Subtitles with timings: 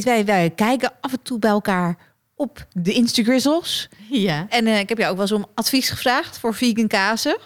[0.00, 1.96] wij, wij kijken af en toe bij elkaar
[2.34, 3.88] op de Instagrizzles.
[4.10, 4.46] Ja.
[4.48, 7.36] En uh, ik heb jou ook wel eens om advies gevraagd voor vegan kazen.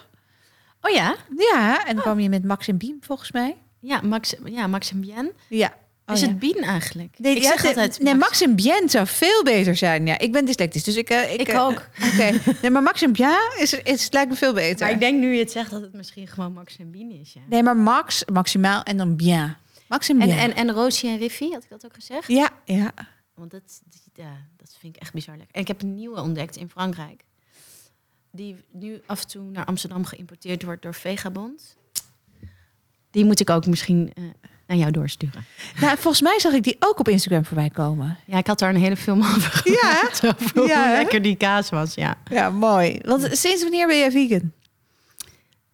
[0.81, 1.15] Oh ja?
[1.37, 2.01] Ja, en dan oh.
[2.01, 3.55] kwam je met Max en Bien volgens mij.
[3.79, 5.31] Ja, Max, ja, Max en Bien.
[5.49, 5.73] Ja.
[6.05, 7.15] Oh, is het Bien eigenlijk?
[7.17, 10.05] Nee, ik zeg altijd nee, Max en Bien zou veel beter zijn.
[10.05, 11.11] Ja, ik ben dyslectisch, dus ik...
[11.11, 11.89] Uh, ik, ik uh, ook.
[12.13, 14.85] Oké, nee, maar Max en Bien is, is, het lijkt me veel beter.
[14.85, 17.33] Maar ik denk nu je het zegt dat het misschien gewoon Max en Bien is.
[17.33, 17.41] Ja.
[17.49, 19.55] Nee, maar Max, maximaal en dan Bien.
[19.87, 20.21] Max en.
[20.21, 22.27] En, en, Roosje en Riffy, had ik dat ook gezegd?
[22.27, 22.93] Ja, ja.
[23.33, 23.81] Want dat,
[24.13, 25.55] ja, dat vind ik echt bizar lekker.
[25.55, 27.23] En ik heb een nieuwe ontdekt in Frankrijk.
[28.31, 31.75] Die nu af en toe naar Amsterdam geïmporteerd wordt door Vegabond.
[33.11, 34.25] Die moet ik ook misschien uh,
[34.67, 35.45] naar jou doorsturen.
[35.79, 38.17] Nou, volgens mij zag ik die ook op Instagram voorbij komen.
[38.25, 41.69] Ja, ik had daar een hele film over Ja, over ja, hoe lekker die kaas
[41.69, 41.93] was.
[41.93, 42.99] Ja, ja mooi.
[43.05, 44.51] Want sinds wanneer ben je vegan?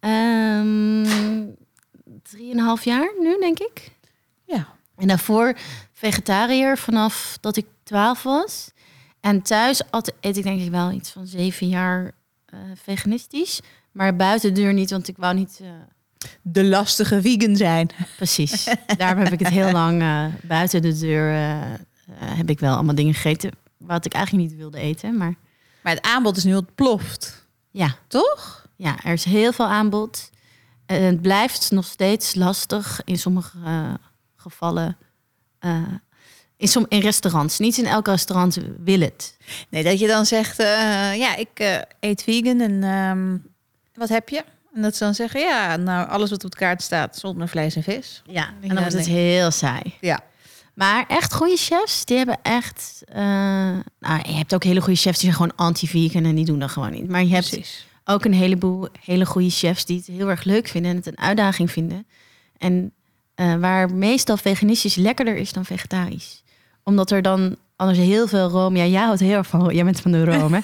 [0.00, 1.56] Um,
[2.22, 3.92] drieënhalf jaar nu, denk ik.
[4.44, 4.66] Ja.
[4.96, 5.56] En daarvoor
[5.92, 8.70] vegetariër vanaf dat ik 12 was.
[9.20, 9.82] En thuis
[10.20, 12.12] eet ik denk ik wel iets van zeven jaar
[12.54, 13.60] uh, veganistisch.
[13.92, 15.58] Maar buiten de deur niet, want ik wou niet...
[15.62, 15.68] Uh...
[16.42, 17.90] De lastige vegan zijn.
[18.16, 18.74] Precies.
[18.96, 21.32] Daarom heb ik het heel lang uh, buiten de deur...
[22.20, 25.16] heb ik wel allemaal dingen gegeten wat ik eigenlijk niet wilde eten.
[25.16, 25.34] Maar,
[25.82, 27.46] maar het aanbod is nu ontploft.
[27.70, 27.96] Ja.
[28.08, 28.66] Toch?
[28.76, 30.30] Ja, er is heel veel aanbod.
[30.86, 33.58] En het blijft nog steeds lastig in sommige
[34.50, 34.96] gevallen
[35.60, 35.82] uh,
[36.56, 37.58] in, som, in restaurants.
[37.58, 39.36] Niet in elk restaurant wil het.
[39.68, 40.66] Nee, dat je dan zegt, uh,
[41.16, 43.46] ja, ik uh, eet vegan en um,
[43.94, 44.44] wat heb je?
[44.74, 47.76] En dat ze dan zeggen, ja, nou, alles wat op de kaart staat zonder vlees
[47.76, 48.22] en vis.
[48.26, 49.94] Ja, en dan wordt het heel saai.
[50.00, 50.20] Ja.
[50.74, 53.02] Maar echt goede chefs, die hebben echt...
[53.08, 53.16] Uh,
[53.98, 56.70] nou, je hebt ook hele goede chefs die zijn gewoon anti-vegan en die doen dat
[56.70, 57.08] gewoon niet.
[57.08, 57.86] Maar je hebt Precies.
[58.04, 61.18] ook een heleboel hele goede chefs die het heel erg leuk vinden en het een
[61.18, 62.06] uitdaging vinden.
[62.58, 62.92] En
[63.36, 66.42] uh, waar meestal veganistisch lekkerder is dan vegetarisch.
[66.82, 68.76] Omdat er dan anders heel veel room.
[68.76, 69.74] Ja, jij houdt heel erg van.
[69.74, 70.60] Jij bent van de room, hè?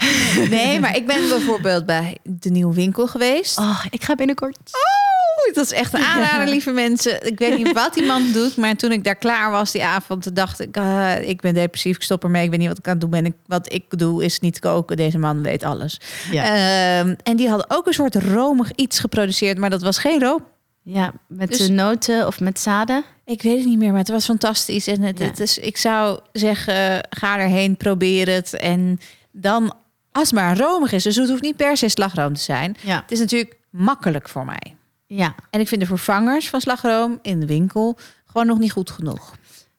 [0.56, 3.58] nee, maar ik ben bijvoorbeeld bij de nieuwe winkel geweest.
[3.58, 4.58] Oh, ik ga binnenkort.
[4.64, 7.26] Oh, dat is echt een aanrader, lieve mensen.
[7.26, 10.36] Ik weet niet wat die man doet, maar toen ik daar klaar was die avond,
[10.36, 12.92] dacht ik: uh, ik ben depressief, ik stop ermee, ik weet niet wat ik aan
[12.92, 13.26] het doen ben.
[13.26, 14.96] Ik, wat ik doe is niet koken.
[14.96, 16.00] Deze man weet alles.
[16.30, 16.54] Ja.
[16.54, 20.44] Uh, en die hadden ook een soort romig iets geproduceerd, maar dat was geen room.
[20.88, 23.04] Ja, met dus, de noten of met zaden?
[23.24, 24.86] Ik weet het niet meer, maar het was fantastisch.
[24.86, 28.54] En het, het is, ik zou zeggen, ga erheen, probeer het.
[28.54, 29.00] En
[29.32, 29.74] dan,
[30.12, 32.76] als het maar romig is, dus het hoeft niet per se slagroom te zijn.
[32.80, 33.00] Ja.
[33.00, 34.76] Het is natuurlijk makkelijk voor mij.
[35.06, 35.34] Ja.
[35.50, 39.36] En ik vind de vervangers van slagroom in de winkel gewoon nog niet goed genoeg.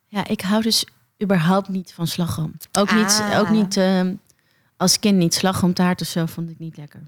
[0.08, 0.86] Ja, ik hou dus
[1.24, 2.54] überhaupt niet van slagroom.
[2.72, 3.40] Ook niet, Ah.
[3.40, 4.02] ook niet uh,
[4.78, 7.02] als kind niet slagroomtaart of zo vond ik niet lekker.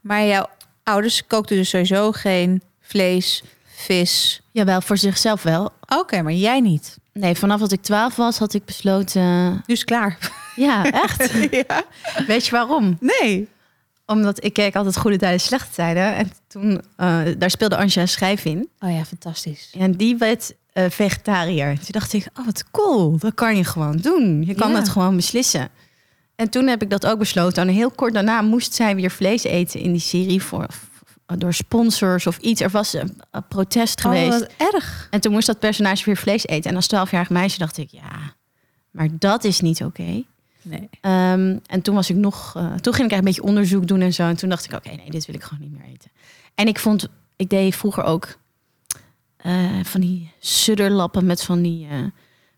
[0.00, 0.46] Maar jouw
[0.82, 4.40] ouders kookten dus sowieso geen vlees, vis.
[4.50, 5.72] Jawel, voor zichzelf wel.
[5.88, 6.98] Oké, maar jij niet.
[7.12, 9.62] Nee, vanaf dat ik 12 was, had ik besloten.
[9.66, 10.18] Dus klaar.
[10.56, 11.32] Ja, echt.
[11.68, 11.84] ja.
[12.26, 12.98] Weet je waarom?
[13.00, 13.48] Nee.
[14.06, 16.14] Omdat ik keek altijd goede tijden, slechte tijden.
[16.14, 18.68] En toen, uh, daar speelde Anja Schijf in.
[18.78, 19.74] Oh ja, fantastisch.
[19.78, 21.74] En die werd uh, vegetariër.
[21.74, 24.42] Toen dacht ik, oh wat cool, dat kan je gewoon doen.
[24.46, 24.78] Je kan ja.
[24.78, 25.68] dat gewoon beslissen.
[26.36, 27.68] En toen heb ik dat ook besloten.
[27.68, 30.66] En heel kort daarna moest zij weer vlees eten in die serie voor
[31.38, 32.60] door sponsors of iets.
[32.60, 34.46] Er was een, een protest oh, geweest.
[34.56, 35.08] Erg.
[35.10, 36.70] En toen moest dat personage weer vlees eten.
[36.70, 38.34] En als 12-jarig meisje dacht ik, ja,
[38.90, 40.00] maar dat is niet oké.
[40.00, 40.26] Okay.
[40.62, 40.88] Nee.
[41.00, 44.00] Um, en toen was ik nog, uh, toen ging ik echt een beetje onderzoek doen
[44.00, 44.22] en zo.
[44.22, 46.10] En toen dacht ik, oké, okay, nee, dit wil ik gewoon niet meer eten.
[46.54, 48.38] En ik vond, ik deed vroeger ook
[49.46, 52.04] uh, van die sudderlappen met van die uh,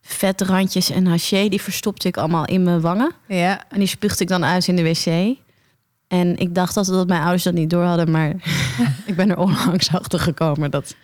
[0.00, 1.48] vetrandjes en haché.
[1.48, 3.12] Die verstopte ik allemaal in mijn wangen.
[3.28, 3.64] Ja.
[3.68, 5.36] En die spuugde ik dan uit in de wc.
[6.12, 8.28] En ik dacht altijd dat mijn ouders dat niet door hadden, maar
[9.10, 10.94] ik ben er onlangs achter gekomen dat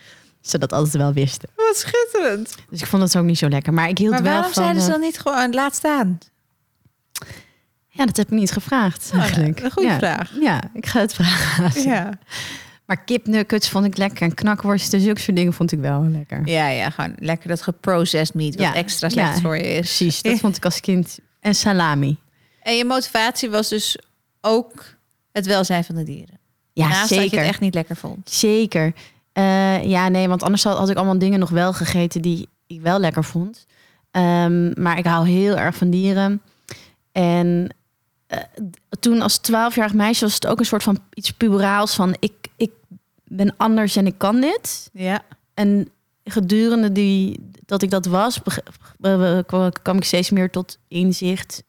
[0.41, 1.49] ze dat altijd wel wisten.
[1.57, 2.55] Wat schitterend.
[2.71, 3.73] Dus ik vond het ook niet zo lekker.
[3.75, 4.63] Maar ik hield maar wel waarom van.
[4.63, 6.19] zeiden ze dan niet gewoon laat staan?
[7.89, 9.11] Ja, dat heb ik niet gevraagd.
[9.15, 9.59] Eigenlijk.
[9.59, 9.99] Oh, een goede ja.
[9.99, 10.33] vraag.
[10.41, 11.83] Ja, ik ga het vragen.
[11.83, 12.19] Ja.
[12.85, 16.43] Maar kipnuggets vond ik lekker en knakworsten, zulke soort dingen vond ik wel lekker.
[16.45, 18.75] Ja, ja, gewoon lekker dat geprocessed meat wat Ja.
[18.75, 19.97] extra slecht voor je is.
[19.97, 21.19] Precies, dat vond ik als kind.
[21.41, 22.17] En salami.
[22.63, 23.99] En je motivatie was dus
[24.41, 24.85] ook
[25.39, 26.39] het welzijn van de dieren.
[26.73, 27.39] Ja, Naast dat je zeker.
[27.39, 28.31] het echt niet lekker vond.
[28.31, 28.93] Zeker.
[29.33, 32.99] Eh, ja, nee, want anders had, ik allemaal dingen nog wel gegeten die ik wel
[32.99, 33.67] lekker vond.
[34.11, 36.43] Ehm, maar ik hou heel erg van dieren.
[37.13, 37.75] En
[38.29, 38.39] uh,
[39.01, 42.71] toen als twaalfjarig meisje was het ook een soort van iets puberaals van ik, ik
[43.25, 44.91] ben anders en ik kan dit.
[44.93, 45.23] Ja.
[45.55, 45.91] En
[46.25, 48.41] gedurende die, dat ik dat was,
[49.83, 51.63] kwam ik steeds meer tot inzicht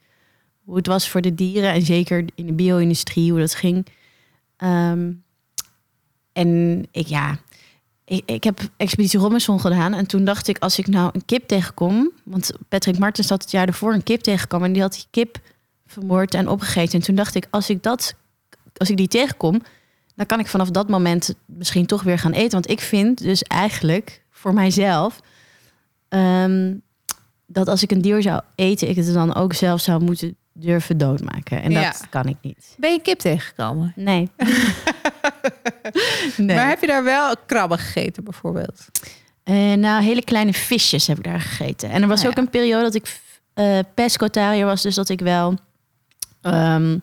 [0.70, 3.86] hoe het was voor de dieren en zeker in de bio-industrie, hoe dat ging.
[4.58, 5.12] Ehm,
[6.34, 7.40] en ik, ja,
[8.06, 9.94] ik, ik heb Expeditie Robinson gedaan.
[9.94, 12.12] En toen dacht ik, als ik nou een kip tegenkom...
[12.24, 14.68] Want Patrick Martens had het jaar ervoor een kip tegengekomen...
[14.68, 15.40] en die had die kip
[15.86, 17.00] vermoord en opgegeten.
[17.00, 18.16] En toen dacht ik, als ik, dat,
[18.78, 19.62] als ik die tegenkom...
[20.16, 22.52] dan kan ik vanaf dat moment misschien toch weer gaan eten.
[22.52, 25.20] Want ik vind dus eigenlijk voor mijzelf...
[26.10, 26.76] Ehm,
[27.46, 28.90] dat als ik een dier zou eten...
[28.90, 31.62] ik het dan ook zelf zou moeten durven doodmaken.
[31.62, 32.76] En dat kan ik niet.
[32.78, 33.94] Ben je kip tegengekomen?
[33.96, 34.30] Nee.
[36.38, 36.56] nee.
[36.56, 38.88] Maar heb je daar wel krabben gegeten bijvoorbeeld?
[39.50, 41.90] Uh, nou, hele kleine visjes heb ik daar gegeten.
[41.90, 43.20] En er was ah, ook een periode dat ik
[43.56, 45.54] uh, pescotariër was, dus dat ik wel
[46.42, 46.98] ehm,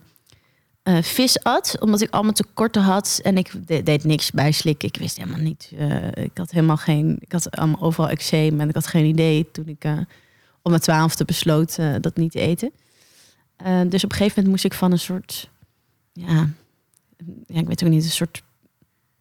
[0.83, 3.53] eh, vis at, omdat ik allemaal tekorten had en ik
[3.87, 4.89] deed niks bij slikken.
[4.89, 5.73] Ik wist helemaal niet.
[6.15, 7.17] ik had helemaal geen.
[7.21, 9.85] Ik had allemaal overal eczeem en ik had geen idee toen ik
[10.63, 12.73] om mijn twaalfde besloot dat niet te eten.
[13.89, 15.51] Dus op een gegeven moment moest ik van een soort
[16.13, 16.49] ja,
[17.47, 18.43] ja, ik weet ook niet, een soort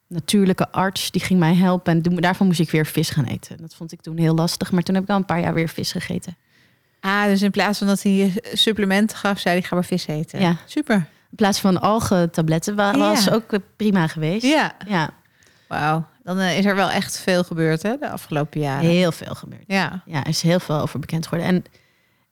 [0.07, 1.93] natuurlijke arts die ging mij helpen.
[1.93, 3.57] En daarvan moest ik weer vis gaan eten.
[3.57, 4.71] Dat vond ik toen heel lastig.
[4.71, 6.37] Maar toen heb ik al een paar jaar weer vis gegeten.
[6.99, 10.07] Ah, dus in plaats van dat hij je supplementen gaf, zei hij ga maar vis
[10.07, 10.39] eten.
[10.39, 10.57] Ja.
[10.65, 10.95] Super.
[11.29, 14.45] In plaats van algentabletten was ook prima geweest.
[14.45, 14.75] Ja.
[14.87, 15.09] ja.
[15.67, 16.05] Wauw.
[16.23, 18.89] Dan eh, is er wel echt veel gebeurd hè, de afgelopen jaren.
[18.89, 19.63] Heel veel gebeurd.
[19.67, 20.01] Ja.
[20.05, 21.55] Ja, er is heel veel over bekend geworden.
[21.55, 21.63] En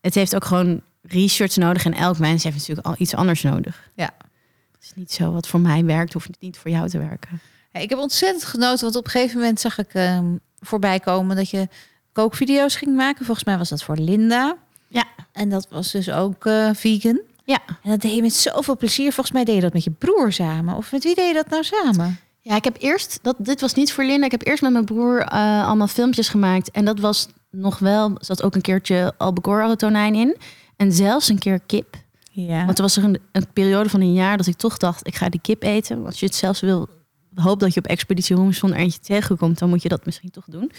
[0.01, 1.85] het heeft ook gewoon research nodig.
[1.85, 3.89] En elk mens heeft natuurlijk al iets anders nodig.
[3.95, 4.13] Ja
[4.83, 7.41] is niet zo wat voor mij werkt, hoeft het niet voor jou te werken.
[7.71, 10.19] Ja, ik heb ontzettend genoten, want op een gegeven moment zag ik uh,
[10.59, 11.67] voorbij komen dat je
[12.11, 13.25] kookvideo's ging maken.
[13.25, 14.57] Volgens mij was dat voor Linda.
[14.87, 15.05] Ja.
[15.31, 17.21] En dat was dus ook uh, vegan.
[17.43, 17.59] Ja.
[17.67, 19.11] En dat deed je met zoveel plezier.
[19.13, 20.75] Volgens mij deed je dat met je broer samen.
[20.75, 22.19] Of met wie deed je dat nou samen?
[22.39, 24.25] Ja, ik heb eerst, dat, dit was niet voor Linda.
[24.25, 26.71] Ik heb eerst met mijn broer uh, allemaal filmpjes gemaakt.
[26.71, 30.37] En dat was nog wel, zat ook een keertje albacore tonijn in.
[30.83, 31.95] En zelfs een keer kip.
[32.31, 32.65] Ja.
[32.65, 35.15] Want er was er een, een, periode van een jaar dat ik toch dacht, ik
[35.15, 36.05] ga die kip eten.
[36.05, 36.89] Als je het zelfs wil,
[37.35, 40.45] hoop dat je op Expeditie Robinson er eentje tegenkomt, dan moet je dat misschien toch
[40.47, 40.71] doen.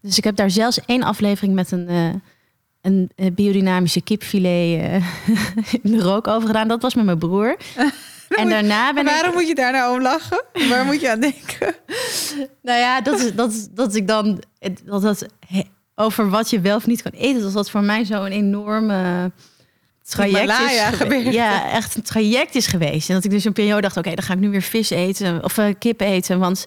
[0.00, 2.14] Dus ik heb daar zelfs één aflevering met een, uh,
[2.80, 4.94] een biodynamische kipfilet uh,
[5.82, 6.68] in de rook over gedaan.
[6.68, 7.56] Dat was met mijn broer.
[8.40, 10.44] en daarna ben Waarom moet je daar nou om lachen?
[10.68, 11.74] Waar moet je aan denken?
[12.62, 14.42] nou ja, dat, is, dat, dat ik dan...
[14.84, 15.26] Dat, dat,
[15.96, 19.30] over wat je wel of niet kan eten, dat was voor mij zo'n enorme
[20.02, 23.08] traject is Ja, echt een traject is geweest.
[23.08, 25.44] En dat ik dus een periode dacht, oké, dan ga ik nu weer vis eten
[25.44, 26.38] of uh, kip eten.
[26.38, 26.64] Want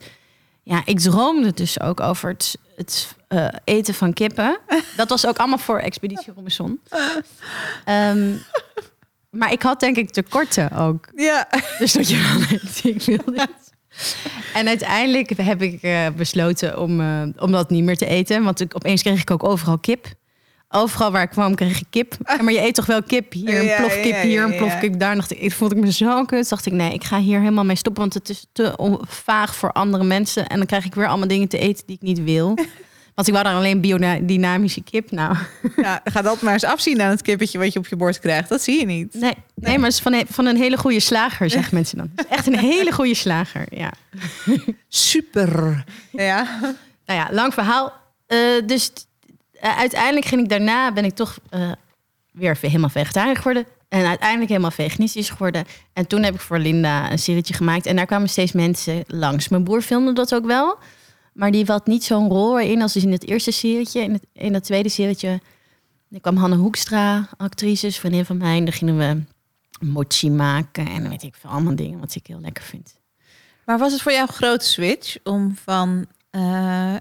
[0.63, 4.57] ja, ik droomde dus ook over het, het uh, eten van kippen.
[4.97, 6.81] Dat was ook allemaal voor Expeditie Robinson.
[7.85, 8.41] Um,
[9.39, 11.07] maar ik had denk ik tekorten ook.
[11.15, 11.47] Ja.
[11.79, 13.49] Dus dat je wel denkt, ik wil dit.
[14.53, 18.43] En uiteindelijk heb ik uh, besloten om, uh, om dat niet meer te eten.
[18.43, 20.07] Want ik, opeens kreeg ik ook overal kip.
[20.69, 22.15] Overal waar ik kwam kreeg ik kip.
[22.43, 25.15] Maar je eet toch wel kip hier, een plofkip hier, een plofkip daar.
[25.15, 26.49] Dacht ik, voelde ik me zo kut.
[26.49, 28.01] Dacht ik, nee, ik ga hier helemaal mee stoppen.
[28.01, 30.47] Want het is te vaag voor andere mensen.
[30.47, 32.53] En dan krijg ik weer allemaal dingen te eten die ik niet wil.
[33.19, 35.11] Want ik wou dan alleen biodynamische kip.
[35.11, 35.35] Nou.
[35.75, 38.49] Ja, ga dat maar eens afzien aan het kippetje wat je op je bord krijgt.
[38.49, 39.13] Dat zie je niet.
[39.13, 39.77] Nee, nee.
[39.77, 42.11] maar het is van een, van een hele goede slager, zeggen mensen dan.
[42.29, 43.91] echt een hele goede slager, ja.
[44.87, 45.83] Super.
[46.11, 46.59] Ja.
[47.05, 47.93] Nou ja, lang verhaal.
[48.27, 48.91] Uh, dus
[49.63, 51.71] uh, uiteindelijk ging ik daarna, ben ik toch uh,
[52.31, 53.65] weer helemaal vegetariër geworden.
[53.89, 55.65] En uiteindelijk helemaal veganistisch geworden.
[55.93, 57.85] En toen heb ik voor Linda een serietje gemaakt.
[57.85, 59.47] En daar kwamen steeds mensen langs.
[59.47, 60.77] Mijn broer filmde dat ook wel.
[61.39, 64.01] Maar die had niet zo'n rol erin als in het eerste serietje.
[64.01, 65.41] In, het, in dat tweede serietje
[66.11, 68.57] er kwam Hanne Hoekstra, actrice, vriendin van mij.
[68.57, 69.21] En daar gingen we
[69.85, 70.87] mochi maken.
[70.87, 72.97] En weet ik veel, allemaal dingen wat ik heel lekker vind.
[73.65, 76.41] Maar was het voor jou een grote switch om van uh,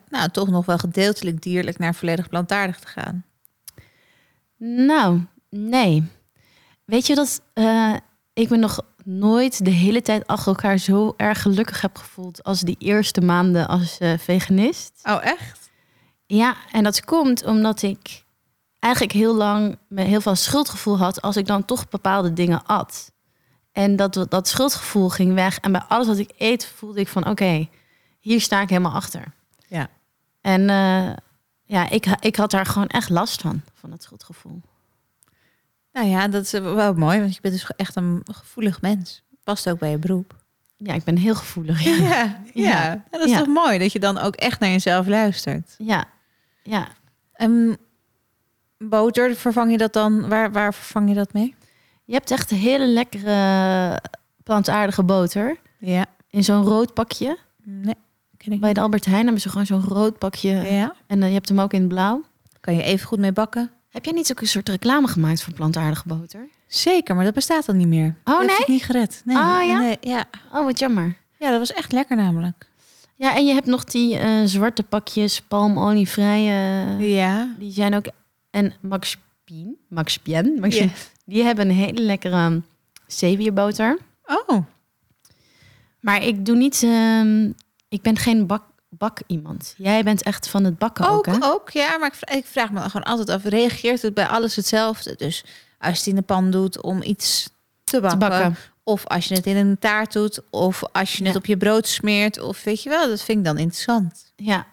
[0.09, 3.25] nou, toch nog wel gedeeltelijk dierlijk naar volledig plantaardig te gaan?
[4.87, 6.04] Nou, nee.
[6.85, 7.95] Weet je dat uh,
[8.33, 12.61] ik me nog nooit de hele tijd achter elkaar zo erg gelukkig heb gevoeld als
[12.61, 14.93] die eerste maanden als uh, veganist?
[15.03, 15.71] Oh, echt?
[16.27, 18.25] Ja, en dat komt omdat ik
[18.79, 23.12] eigenlijk heel lang me heel veel schuldgevoel had als ik dan toch bepaalde dingen at.
[23.73, 25.59] En dat, dat schuldgevoel ging weg.
[25.59, 27.69] En bij alles wat ik eet voelde ik van oké,
[28.21, 29.25] hier sta ik helemaal achter.
[29.67, 29.88] Ja.
[30.41, 31.12] En uh,
[31.65, 34.61] ja, ik, ik had daar gewoon echt last van, van het schuldgevoel.
[35.99, 39.23] Nou ja, dat is wel mooi, want je bent dus echt een gevoelig mens.
[39.45, 40.37] Past ook bij je beroep.
[40.76, 41.83] Ja, ik ben heel gevoelig.
[41.83, 43.05] Ja, ja, ja.
[43.11, 45.75] dat is toch mooi dat je dan ook echt naar jezelf luistert.
[45.78, 46.05] Ja,
[46.62, 46.88] ja.
[47.37, 47.76] Um,
[48.78, 50.28] boter, vervang je dat dan?
[50.28, 51.55] Waar, waar vervang je dat mee?
[52.05, 54.00] Je hebt echt hele lekkere
[54.43, 55.57] plantaardige boter.
[55.78, 56.07] Ja.
[56.31, 57.38] In zo'n rood pakje.
[57.64, 57.95] Nee,
[58.37, 60.50] ken ik Bij de Albert Heijn hebben ze gewoon zo'n rood pakje.
[60.50, 60.95] Ja.
[61.07, 62.25] En uh, je hebt hem ook in blauw.
[62.61, 63.71] Kan je even goed mee bakken?
[63.88, 66.49] Heb jij niet ook een soort reclame gemaakt voor plantaardige boter?
[66.66, 68.14] Zeker, maar dat bestaat dan niet meer.
[68.25, 68.50] Oh dat nee?
[68.50, 69.23] Heb ik niet gered.
[69.25, 69.78] Nee, oh ja?
[69.78, 70.25] Nee, ja.
[70.52, 71.16] Oh, wat jammer.
[71.38, 72.68] Ja, dat was echt lekker namelijk.
[73.14, 76.52] Ja, en je hebt nog die uh, zwarte pakjes, palmolievrije.
[76.99, 77.54] ja.
[77.59, 78.07] Die zijn ook...
[78.50, 80.90] En Max Pien, Max Pien, Max yeah.
[81.25, 82.62] die hebben een hele lekkere
[83.07, 83.99] zeewierboter.
[84.25, 84.64] Oh.
[86.00, 86.83] Maar ik doe niet...
[86.83, 87.54] Um,
[87.88, 89.75] ik ben geen bak, bak iemand.
[89.76, 91.37] Jij bent echt van het bakken ook, ook hè?
[91.42, 91.99] Ook, ja.
[91.99, 95.14] Maar ik, ik vraag me gewoon altijd af, reageert het bij alles hetzelfde?
[95.16, 95.45] Dus
[95.78, 97.50] als je het in de pan doet om iets
[97.85, 98.57] te bakken, te bakken.
[98.83, 100.40] Of als je het in een taart doet.
[100.50, 102.40] Of als je het op je brood smeert.
[102.40, 104.33] Of weet je wel, dat vind ik dan interessant.
[104.37, 104.66] Ja.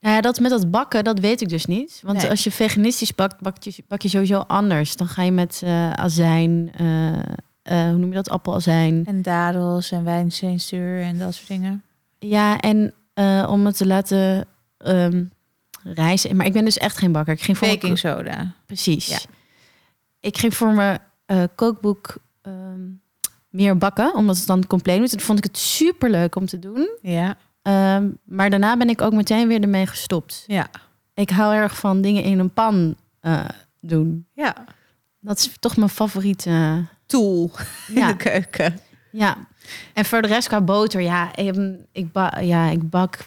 [0.00, 2.00] Nou ja, dat met dat bakken, dat weet ik dus niet.
[2.04, 2.30] Want Nee.
[2.30, 4.96] als je veganistisch bakt, bak je, bak je sowieso anders.
[4.96, 7.12] Dan ga je met eh, azijn, eh,
[7.62, 9.04] eh, hoe noem je dat, appelazijn.
[9.06, 11.82] En dadels en wijncensuur en dat soort dingen.
[12.18, 14.46] Ja, en eh, om het te laten
[14.78, 15.24] ehm
[15.82, 16.36] rijzen.
[16.36, 17.34] Maar ik ben dus echt geen bakker.
[17.34, 18.52] Ik ging voor Baking soda.
[18.66, 19.06] Precies.
[19.06, 19.18] Ja.
[20.20, 22.80] Ik ging voor mijn eh, kookboek ehm,
[23.48, 25.10] meer bakken, omdat het dan compleet moet.
[25.10, 26.88] En toen vond ik het super leuk om te doen.
[27.02, 27.36] Ja.
[27.62, 30.44] Ehm, maar daarna ben ik ook meteen weer ermee gestopt.
[30.46, 30.66] Ja.
[31.14, 33.44] Ik hou erg van dingen in een pan eh,
[33.80, 34.26] doen.
[34.34, 34.54] Ja.
[35.20, 36.84] Dat is toch mijn favoriete.
[37.06, 37.50] Tool
[37.88, 38.06] in Ja.
[38.08, 38.78] de keuken.
[39.12, 39.36] ja.
[39.92, 43.26] En voor de rest qua boter, ja, ehm, ik, ba ja, ik bak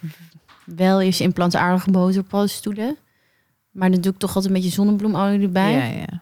[0.65, 2.98] wel eens in plantaardige boter paddenstoelen.
[3.72, 5.72] Maar dan doe ik toch altijd een beetje zonnebloemolie erbij.
[5.72, 6.22] Ja, Ja,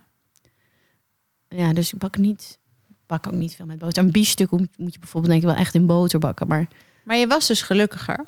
[1.48, 1.74] ja.
[1.74, 2.60] dus ik bak niet,
[3.06, 4.04] bak ook niet veel met boter.
[4.04, 6.48] Een biefstuk moet, moet je bijvoorbeeld denk ik wel echt in boter bakken.
[6.48, 6.68] Maar
[7.04, 8.24] Maar je was dus gelukkiger.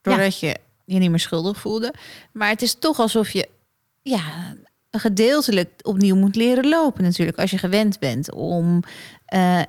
[0.00, 1.94] Doordat je je niet meer schuldig voelde.
[2.32, 3.48] Maar het is toch alsof je
[4.02, 4.54] ja,
[4.90, 7.38] gedeeltelijk opnieuw moet leren lopen natuurlijk.
[7.38, 8.82] Als je gewend bent om
[9.24, 9.62] eh,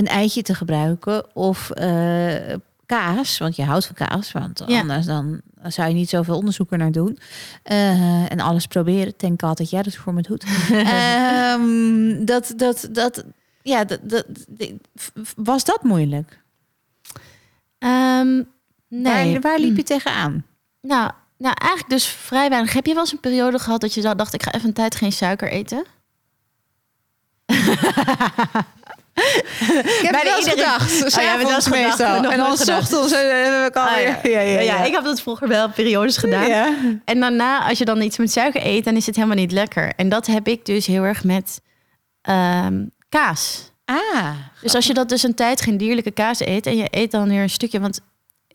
[0.00, 2.54] een eitje te gebruiken of eh,
[2.86, 3.38] kaas.
[3.38, 4.80] Want je houdt van kaas, want Ja.
[4.80, 7.18] anders dan zou je niet zoveel onderzoek er naar doen.
[7.62, 9.12] Eh, en alles proberen.
[9.16, 10.44] Denk altijd jij dat voor me doet.
[10.70, 13.24] Ehm, dat, dat, dat,
[13.62, 14.24] ja, dat, dat,
[15.36, 16.40] was dat moeilijk?
[17.78, 18.42] Ehm,
[18.88, 19.32] nee.
[19.32, 20.44] Waar, waar liep je tegenaan?
[20.80, 22.72] Nou, nou, eigenlijk dus vrij weinig.
[22.72, 24.74] Heb je wel eens een periode gehad dat je da- dacht, ik ga even een
[24.74, 25.84] tijd geen suiker eten?
[29.60, 32.14] Ik heb Bijna ja, we hebben gedacht, meestal.
[32.30, 34.16] En dan ochtends heb ik alweer...
[34.16, 34.40] Ah, ja.
[34.40, 36.48] Ja, ja, ik heb dat vroeger wel periodes gedaan.
[36.48, 36.74] Ja.
[37.04, 39.92] En daarna, als je dan iets met suiker eet, dan is het helemaal niet lekker.
[39.96, 41.60] En dat heb ik dus heel erg met
[42.22, 43.72] ehm, kaas.
[43.84, 47.10] Ah, Dus als je dat dus een tijd geen dierlijke kaas eet en je eet
[47.10, 48.00] dan weer een stukje, want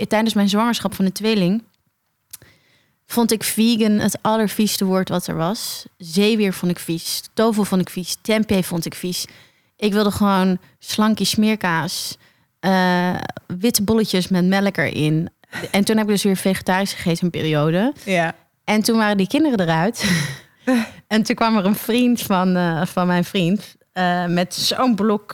[0.07, 1.63] tijdens mijn zwangerschap van de tweeling
[3.05, 5.85] vond ik vegan het allervieste woord wat er was.
[5.97, 9.25] Zeewier vond ik vies, tofu vond ik vies, tempeh vond ik vies.
[9.85, 12.17] Ik wilde gewoon slankie smeerkaas,
[12.59, 13.15] eh,
[13.47, 15.29] witte bolletjes met melk erin.
[15.71, 17.93] En toen heb ik dus weer vegetarisch gegeten een periode.
[18.05, 18.35] ja.
[18.63, 20.11] En toen waren die kinderen eruit.
[21.07, 25.33] en toen kwam er een vriend van, eh, van mijn vriend eh, met zo'n blok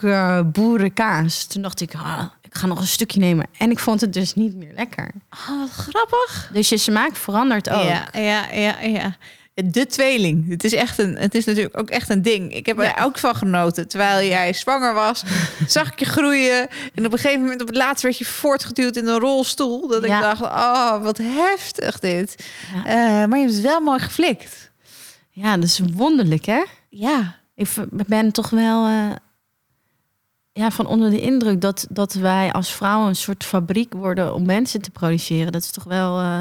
[0.52, 1.46] boerenkaas.
[1.46, 3.46] Toen dacht ik, ah, ik ga nog een stukje nemen.
[3.58, 5.10] En ik vond het dus niet meer lekker.
[5.30, 6.50] Oh, wat grappig.
[6.52, 7.82] Dus je smaak verandert ook.
[7.82, 9.16] Ja, ja, ja, ja.
[9.54, 10.48] De tweeling.
[10.48, 12.54] Het is, echt een, het is natuurlijk ook echt een ding.
[12.54, 13.04] Ik heb er Ja.
[13.04, 13.88] ook van genoten.
[13.88, 15.22] Terwijl jij zwanger was,
[15.66, 16.68] zag ik je groeien.
[16.94, 19.88] En op een gegeven moment, op het laatst, werd je voortgeduwd in een rolstoel.
[19.88, 20.16] Dat Ja.
[20.16, 22.46] ik dacht, oh, wat heftig dit.
[22.74, 22.84] Ja.
[22.86, 24.70] Eh, maar je hebt het wel mooi geflikt.
[25.30, 26.64] Ja, dat is wonderlijk, hè?
[26.88, 27.36] Ja.
[27.54, 27.68] Ik
[28.06, 29.10] ben toch wel eh,
[30.52, 34.46] ja, van onder de indruk dat, dat wij als vrouwen een soort fabriek worden om
[34.46, 35.52] mensen te produceren.
[35.52, 36.18] Dat is toch wel.
[36.18, 36.40] eh.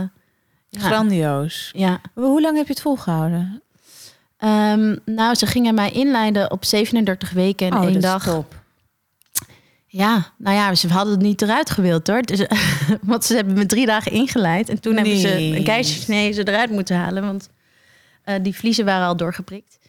[0.79, 1.69] Grandioos.
[1.75, 2.01] ja.
[2.13, 3.61] Hoe lang heb je het volgehouden?
[4.37, 8.23] Ehm, nou, ze gingen mij inleiden op 37 weken en Oh, één dat is dag.
[8.23, 8.59] top.
[9.85, 12.21] Ja, nou ja, ze hadden het niet eruit gewild hoor.
[12.21, 12.45] Dus,
[13.01, 14.69] want ze hebben me drie dagen ingeleid.
[14.69, 17.23] En toen hebben ze een keizersnee ze eruit moeten halen.
[17.23, 17.49] Want
[18.23, 19.79] eh, die vliezen waren al doorgeprikt.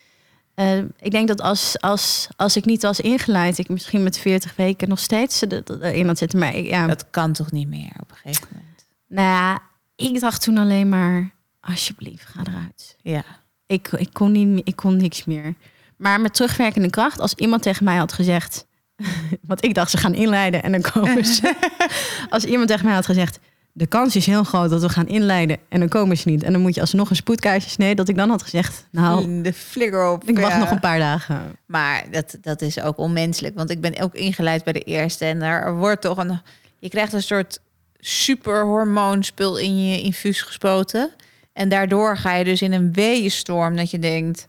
[0.54, 4.56] Eh, ik denk dat als, als, als ik niet was ingeleid, ik misschien met 40
[4.56, 6.38] weken nog steeds er- er- erin had zitten.
[6.38, 8.86] Maar ja, Dat kan toch niet meer op een gegeven moment?
[9.08, 9.62] nou ja,
[9.96, 11.30] ik dacht toen alleen maar,
[11.60, 12.96] alsjeblieft, ga eruit.
[13.02, 13.24] Ja.
[13.66, 15.54] Ik, ik, kon niet, ik kon niks meer.
[15.96, 18.66] Maar met terugwerkende kracht, als iemand tegen mij had gezegd...
[19.48, 21.54] Want ik dacht, ze gaan inleiden en dan komen ze.
[22.30, 23.38] als iemand tegen mij had gezegd...
[23.74, 26.42] De kans is heel groot dat we gaan inleiden en dan komen ze niet.
[26.42, 27.94] En dan moet je alsnog een spoedkeizersnee.
[27.94, 30.24] Dat ik dan had gezegd, nou, De flikker op.
[30.24, 30.58] ik wacht ja.
[30.58, 31.56] nog een paar dagen.
[31.66, 33.54] Maar dat, dat is ook onmenselijk.
[33.54, 35.24] Want ik ben ook ingeleid bij de eerste.
[35.24, 36.40] En daar wordt toch een.
[36.78, 37.60] Je krijgt een soort
[38.04, 41.10] superhormoonspul in je infuus gespoten.
[41.52, 44.48] En daardoor ga je dus in een weeënstorm dat je denkt...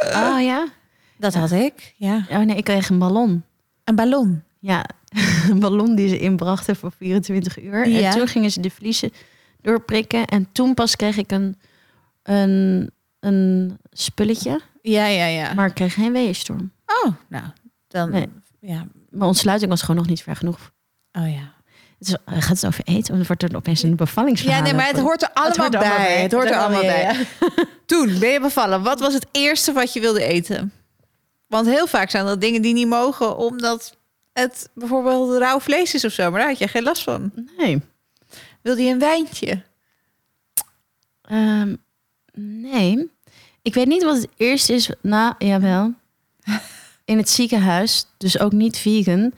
[0.00, 0.68] Oh ja?
[1.16, 2.26] Dat had ik, ja.
[2.30, 3.44] Oh nee, ik kreeg een ballon.
[3.84, 4.42] Een ballon?
[4.58, 4.84] Ja,
[5.50, 7.88] een ballon die ze inbrachten voor 24 uur.
[7.88, 8.10] Ja.
[8.10, 9.12] En toen gingen ze de vliezen
[9.60, 10.24] doorprikken.
[10.24, 11.58] En toen pas kreeg ik een,
[12.22, 14.60] een, een spulletje.
[14.82, 15.54] Ja, ja, ja.
[15.54, 16.72] Maar ik kreeg geen weeënstorm.
[16.86, 17.44] Oh, nou,
[17.88, 18.10] dan...
[18.10, 18.28] Nee.
[18.60, 18.86] Ja.
[19.10, 20.72] Mijn ontsluiting was gewoon nog niet ver genoeg.
[21.12, 21.54] Oh ja.
[22.26, 23.00] Gaat het over eten?
[23.12, 24.58] Of dan wordt er opeens een bevallingsverhaal?
[24.58, 25.88] Ja, nee, maar het hoort er allemaal hoort er bij.
[25.88, 26.22] allemaal bij.
[26.22, 27.26] Het hoort er allemaal bij.
[27.86, 28.82] Toen ben je bevallen.
[28.82, 30.72] Wat was het eerste wat je wilde eten?
[31.46, 33.96] Want heel vaak zijn dat dingen die niet mogen, omdat
[34.32, 36.30] het bijvoorbeeld rauw vlees is of zo.
[36.30, 37.32] Maar daar had je geen last van.
[37.58, 37.82] Nee.
[38.62, 39.62] Wilde je een wijntje?
[41.22, 41.74] Ehm,
[42.40, 43.10] nee.
[43.62, 44.90] Ik weet niet wat het eerste is.
[45.00, 45.94] Nou, jawel.
[47.04, 49.32] In het ziekenhuis, dus ook niet vegan.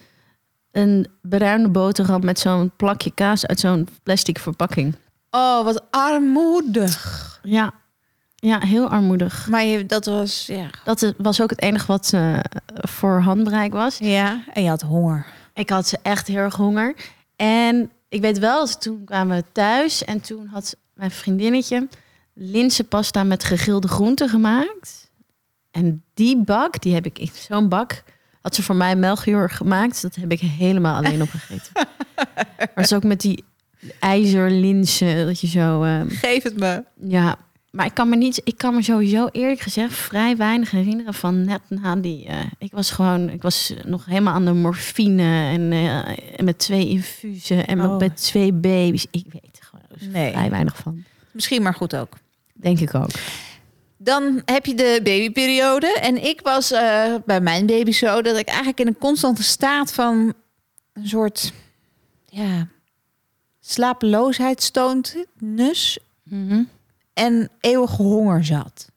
[0.76, 4.94] Een bruine boterham met zo'n plakje kaas uit zo'n plastic verpakking.
[5.30, 7.40] Oh, wat armoedig.
[7.42, 7.72] Ja,
[8.34, 9.46] ja heel armoedig.
[9.50, 10.70] Maar je, dat was, ja.
[10.84, 12.38] Dat was ook het enige wat eh,
[12.74, 13.98] voor handbereik was.
[13.98, 15.26] Ja, en je had honger.
[15.54, 16.94] Ik had ze echt heel erg honger.
[17.36, 21.88] En ik weet wel, dat toen kwamen we thuis en toen had mijn vriendinnetje
[22.34, 25.10] linzenpasta met gegrilde groenten gemaakt.
[25.70, 28.02] En die bak, die heb ik in zo'n bak,
[28.46, 30.02] had ze voor mij melchior gemaakt.
[30.02, 31.72] Dat heb ik helemaal alleen opgegeten.
[31.74, 33.44] maar het is ook met die
[33.98, 35.82] ijzerlinzen, dat je zo...
[35.82, 36.84] ehm, Geef het me.
[37.00, 37.36] ja,
[37.70, 41.44] maar ik kan me niet, ik kan me sowieso eerlijk gezegd vrij weinig herinneren van
[41.44, 42.24] net na die.
[42.26, 46.58] eh, ik was gewoon, ik was nog helemaal aan de morfine en, eh, en met
[46.58, 47.98] twee infusen en Oh.
[47.98, 49.06] met twee baby's.
[49.10, 50.32] Ik weet er gewoon Nee.
[50.32, 51.04] vrij weinig van.
[51.30, 52.12] Misschien maar goed ook.
[52.52, 53.10] Denk ik ook.
[54.06, 55.98] Dan heb je de babyperiode.
[56.00, 59.92] En ik was eh, bij mijn baby zo dat ik eigenlijk in een constante staat
[59.92, 60.34] van
[60.92, 61.52] een soort
[62.28, 62.68] ja,
[63.60, 65.98] slapeloosheidstoonus
[67.12, 68.90] en eeuwige honger zat.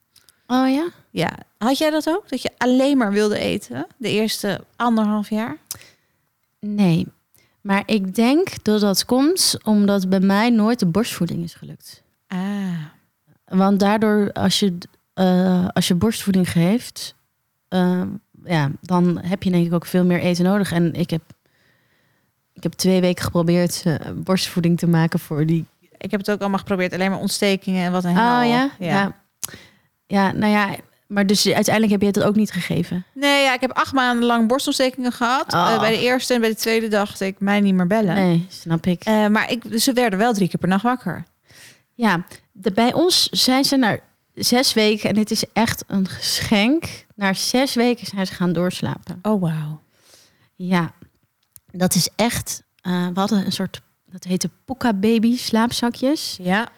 [0.46, 0.88] Oh ja?
[1.10, 2.28] Ja, had jij dat ook?
[2.28, 5.56] Dat je alleen maar wilde eten de eerste anderhalf jaar?
[6.60, 7.06] Nee.
[7.60, 12.02] Maar ik denk dat dat komt omdat bij mij nooit de borstvoeding is gelukt.
[12.26, 12.84] Ah,
[13.44, 14.78] Want daardoor, als je,
[15.14, 17.14] eh, als je borstvoeding geeft,
[17.68, 18.02] eh,
[18.44, 20.72] ja, dan heb je denk ik ook veel meer eten nodig.
[20.72, 21.22] En ik heb,
[22.52, 25.66] ik heb twee weken geprobeerd eh, borstvoeding te maken voor die.
[25.96, 26.92] ik heb het ook allemaal geprobeerd.
[26.92, 28.70] Alleen maar ontstekingen en wat een Oh ja?
[28.78, 29.14] ja?
[30.06, 30.76] Ja, nou ja.
[31.06, 33.04] Maar dus uiteindelijk heb je het ook niet gegeven.
[33.12, 35.52] Nee, ja, ik heb acht maanden lang borstontstekingen gehad.
[35.54, 35.72] Oh.
[35.72, 38.14] Eh, bij de eerste en bij de tweede dacht ik, mij niet meer bellen.
[38.14, 39.04] Nee, snap ik.
[39.04, 41.24] Maar ik, ze werden wel drie keer per nacht wakker.
[41.94, 44.00] Ja, de, bij ons zijn ze naar
[44.44, 46.84] zes weken en het is echt een geschenk.
[47.14, 49.18] Na zes weken zijn ze gaan doorslapen.
[49.22, 49.82] Oh, wauw.
[50.54, 50.92] Ja,
[51.70, 52.62] dat is echt.
[52.82, 56.38] eh, we hadden een soort, dat heette Pukka Baby slaapzakjes.
[56.42, 56.68] Ja.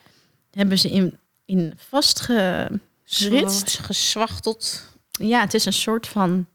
[0.50, 2.80] Hebben ze in, in vastgeritst.
[3.04, 4.84] Ritst, gezwachteld.
[5.10, 6.46] Ja, het is een soort van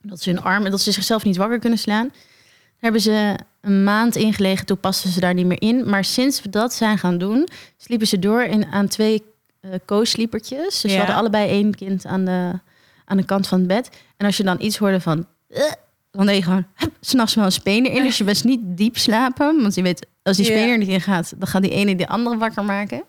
[0.00, 2.08] dat ze hun armen, dat ze zichzelf niet wakker kunnen slaan.
[2.08, 5.88] Daar hebben ze een maand ingelegen, toen pasten ze daar niet meer in.
[5.88, 9.22] Maar sinds we dat zijn gaan doen, sliepen ze door in, aan twee
[9.60, 10.80] eh co-sliepertjes.
[10.80, 10.88] Dus Ja.
[10.90, 12.52] we hadden allebei één kind aan de,
[13.04, 13.90] aan de kant van het bed.
[14.16, 15.26] En als je dan iets hoorde van...
[15.48, 15.72] "Eh",
[16.10, 16.66] dan deed je gewoon
[17.00, 18.02] s'nachts wel een spener in.
[18.02, 19.60] Dus je best niet diep slapen.
[19.62, 22.64] Want je weet, als die spener niet ingaat, dan gaat die ene die andere wakker
[22.64, 23.02] maken.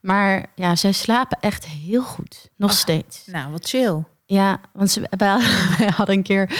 [0.00, 2.48] Maar ja, zij slapen echt heel goed.
[2.56, 2.76] Nog Ach.
[2.76, 3.22] steeds.
[3.26, 4.02] Nou, wat chill.
[4.26, 5.36] Ja, want ze, wij,
[5.78, 6.50] wij hadden een keer...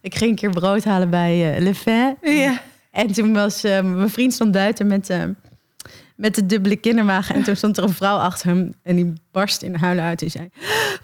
[0.00, 2.16] Ik ging een keer brood halen bij eh Le Fin.
[2.22, 2.60] Ja.
[2.90, 5.10] En toen was eh, mijn vriend stond buiten met,
[6.16, 7.34] met de dubbele kinderwagen.
[7.34, 8.74] En toen stond er een vrouw achter hem.
[8.82, 10.22] En die barst in huilen uit.
[10.22, 10.48] En zei,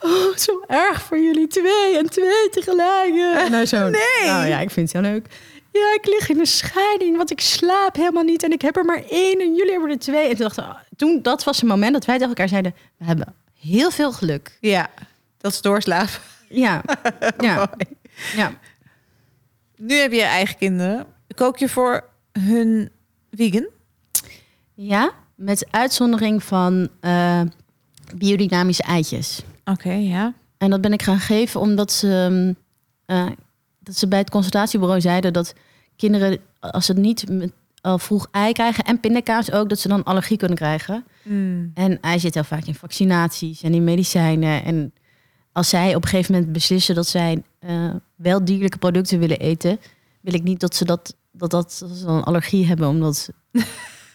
[0.01, 3.15] oh, zo erg voor jullie twee en twee tegelijk.
[3.45, 4.01] En hij zo, Nee.
[4.27, 5.27] nou ja, ik vind het heel leuk.
[5.73, 8.43] Ja, ik lig in een scheiding, want ik slaap helemaal niet.
[8.43, 10.29] En ik heb er maar één en jullie hebben er twee.
[10.29, 12.75] En toen dachten we, toen, dat was het moment dat wij tegen elkaar zeiden...
[12.97, 14.57] we hebben heel veel geluk.
[14.61, 14.91] Ja,
[15.39, 16.11] dat is doorslapen.
[16.49, 16.83] Ja,
[17.39, 17.97] ja, Mooi.
[18.37, 18.53] ja.
[19.77, 21.07] Nu heb je eigen kinderen.
[21.35, 22.91] Kook je voor hun
[23.31, 23.67] vegan?
[24.75, 27.41] Ja, met uitzondering van eh,
[28.15, 29.43] biodynamische eitjes.
[29.65, 30.35] Oké, ja.
[30.59, 32.57] En dat ben ik gaan geven omdat ze, mm,
[33.07, 33.31] eh,
[33.79, 35.55] dat ze bij het consultatiebureau zeiden dat
[35.97, 40.05] kinderen, als ze niet met, al vroeg ei krijgen en pindakaas ook, dat ze dan
[40.05, 41.05] allergie kunnen krijgen.
[41.23, 41.71] Mm.
[41.75, 44.65] En ei zit heel vaak in vaccinaties en in medicijnen.
[44.65, 44.93] En
[45.53, 49.79] als zij op een gegeven moment beslissen dat zij eh, wel dierlijke producten willen eten,
[50.21, 53.29] wil ik niet dat ze dat, dat, dat, dat ze dan allergie hebben omdat,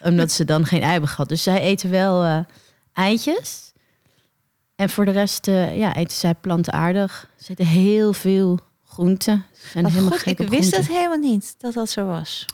[0.04, 1.30] omdat ze dan geen ei hebben gehad.
[1.30, 2.40] Dus zij eten wel eh,
[2.94, 3.74] eitjes.
[4.76, 7.30] En voor de rest eh, ja, eten zij plantaardig.
[7.38, 9.46] Ze eten heel veel groenten.
[9.54, 12.46] Ze zijn Wat helemaal goed, ik wist dat helemaal niet, dat dat zo was.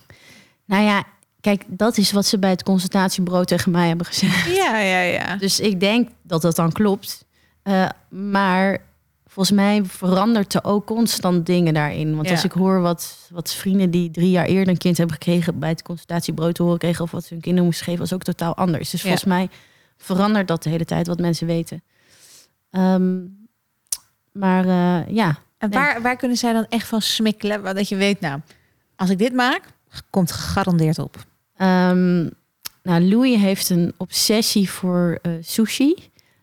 [0.65, 1.03] Nou ja,
[1.41, 4.56] kijk, dat is wat ze bij het consultatiebrood tegen mij hebben gezegd.
[4.56, 5.36] Ja, ja, ja.
[5.36, 7.25] Dus ik denk dat dat dan klopt.
[7.63, 8.77] Uh, maar
[9.34, 12.15] volgens mij verandert er ook constant dingen daarin.
[12.15, 15.60] Want als ik hoor wat, wat vrienden die drie jaar eerder een kind hebben gekregen...
[15.60, 17.04] bij het consultatiebrood te horen kregen...
[17.04, 18.89] of wat hun kinderen moesten geven, was ook totaal anders.
[18.89, 19.50] Dus volgens mij
[19.98, 21.84] verandert dat de hele tijd wat mensen weten.
[22.69, 23.19] Ehm,
[24.32, 25.38] maar uh, ja.
[25.58, 27.76] En waar, waar kunnen zij dan echt van smikkelen?
[27.76, 28.39] Dat je weet, nou,
[28.96, 29.62] als ik dit maak,
[30.10, 31.15] komt gegarandeerd op.
[31.58, 32.32] Um,
[32.84, 35.96] nou, Louis heeft een obsessie voor uh, sushi.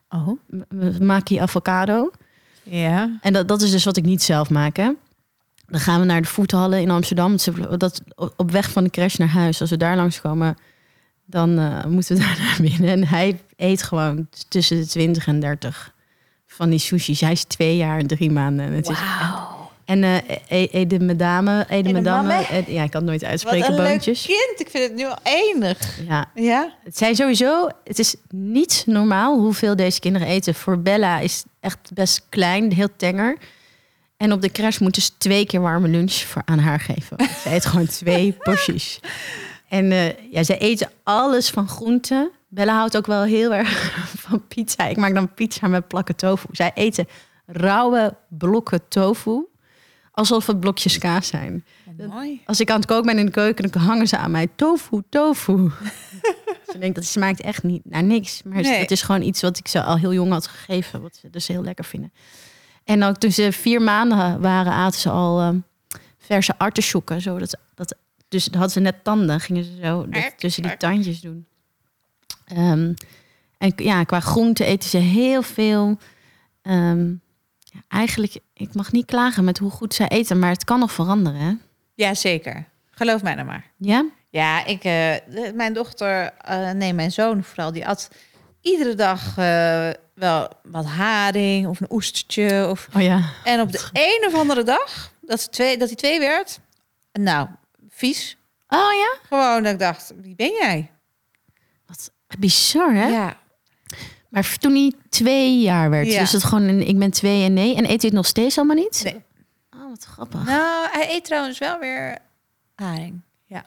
[0.08, 0.28] Oh.
[1.00, 2.10] Maki avocado.
[2.70, 3.18] Ja.
[3.20, 4.76] En dat, dat is dus wat ik niet zelf maak.
[4.76, 4.90] Hè?
[5.66, 7.36] Dan gaan we naar de voethallen in Amsterdam.
[7.78, 8.00] Dat,
[8.36, 9.60] op weg van de crash naar huis.
[9.60, 10.56] Als we daar langskomen,
[11.24, 12.88] dan uh, moeten we daar naar binnen.
[12.88, 15.94] En hij eet gewoon tussen de 20 en 30
[16.46, 17.16] van die sushi.
[17.18, 18.72] Hij is twee jaar en drie maanden.
[18.72, 19.39] Het wow.
[19.90, 20.16] En uh,
[20.70, 21.88] Ede Medame, Ede
[22.66, 24.26] ja, ik kan het nooit uitspreken, Wat een boontjes.
[24.26, 25.98] kind, ik vind het nu al enig.
[26.08, 26.30] Ja.
[26.34, 26.74] ja.
[26.84, 30.54] Het zijn sowieso, het is niet normaal hoeveel deze kinderen eten.
[30.54, 33.36] Voor Bella is echt best klein, heel tenger.
[34.16, 37.16] En op de crash moeten ze twee keer warme lunch voor aan haar geven.
[37.42, 39.00] Ze eet gewoon twee porties.
[39.68, 42.30] En uh, ja, ze eten alles van groenten.
[42.48, 43.92] Bella houdt ook wel heel erg
[44.26, 44.86] van pizza.
[44.86, 46.46] Ik maak dan pizza met plakken tofu.
[46.52, 47.08] Zij eten
[47.46, 49.48] rauwe blokken tofu
[50.10, 51.64] alsof het blokjes kaas zijn.
[52.08, 52.40] mooi.
[52.46, 55.02] Als ik aan het koken ben in de keuken, dan hangen ze aan mij tofu,
[55.08, 55.70] tofu.
[56.72, 58.42] ze denkt dat smaakt echt niet naar niks.
[58.42, 61.30] Maar het is gewoon iets wat ik ze al heel jong had gegeven, wat ze
[61.30, 62.12] dus heel lekker vinden.
[62.84, 65.64] En ook toen ze vier maanden waren, aten ze al um,
[66.18, 67.20] verse artisjokken.
[67.20, 67.96] Zo dat, dat,
[68.28, 71.46] dus hadden ze net tanden, gingen ze zo tussen die tandjes doen.
[72.56, 72.94] Um,
[73.58, 75.98] en ja, qua groente eten ze heel veel.
[76.62, 77.20] Um,
[77.72, 80.92] ja, eigenlijk, ik mag niet klagen met hoe goed zij eten, maar het kan nog
[80.92, 81.40] veranderen.
[81.40, 81.52] Hè?
[81.94, 82.68] Ja, zeker.
[82.90, 83.70] Geloof mij dan maar.
[83.76, 84.06] Ja?
[84.30, 88.10] Ja, ik, uh, mijn dochter, uh, nee, mijn zoon vooral, die at
[88.60, 92.68] iedere dag uh, wel wat haring of een oestertje.
[92.70, 92.88] Of...
[92.96, 93.22] Oh ja.
[93.44, 96.60] En op de een of andere dag, dat, ze twee, dat hij twee werd,
[97.12, 97.48] nou,
[97.88, 98.36] vies.
[98.68, 99.16] Oh ja?
[99.28, 100.90] Gewoon dat ik dacht, wie ben jij?
[101.86, 103.06] Wat bizar, hè?
[103.06, 103.36] Ja.
[104.30, 106.20] Maar toen hij twee jaar werd, Ja.
[106.20, 107.74] dus het gewoon een, ik ben twee en nee.
[107.76, 109.00] En eet hij het nog steeds allemaal niet?
[109.04, 109.22] Nee.
[109.76, 110.44] Oh, wat grappig.
[110.44, 112.18] Nou, hij eet trouwens wel weer
[112.74, 113.20] haring.
[113.46, 113.64] Ja.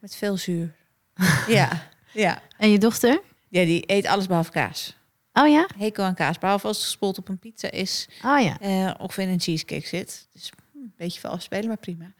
[0.00, 0.74] Met veel zuur.
[1.46, 1.88] ja.
[2.12, 2.42] Ja.
[2.58, 3.20] En je dochter?
[3.48, 4.96] Ja, die eet alles behalve kaas.
[5.32, 5.68] Oh ja?
[5.78, 6.38] Hekel aan kaas.
[6.38, 8.08] Behalve als het gespoeld op een pizza is.
[8.24, 8.60] Oh ja.
[8.60, 10.26] eh, of in een cheesecake zit.
[10.32, 12.12] Dus hm, een beetje vals spelen, maar prima.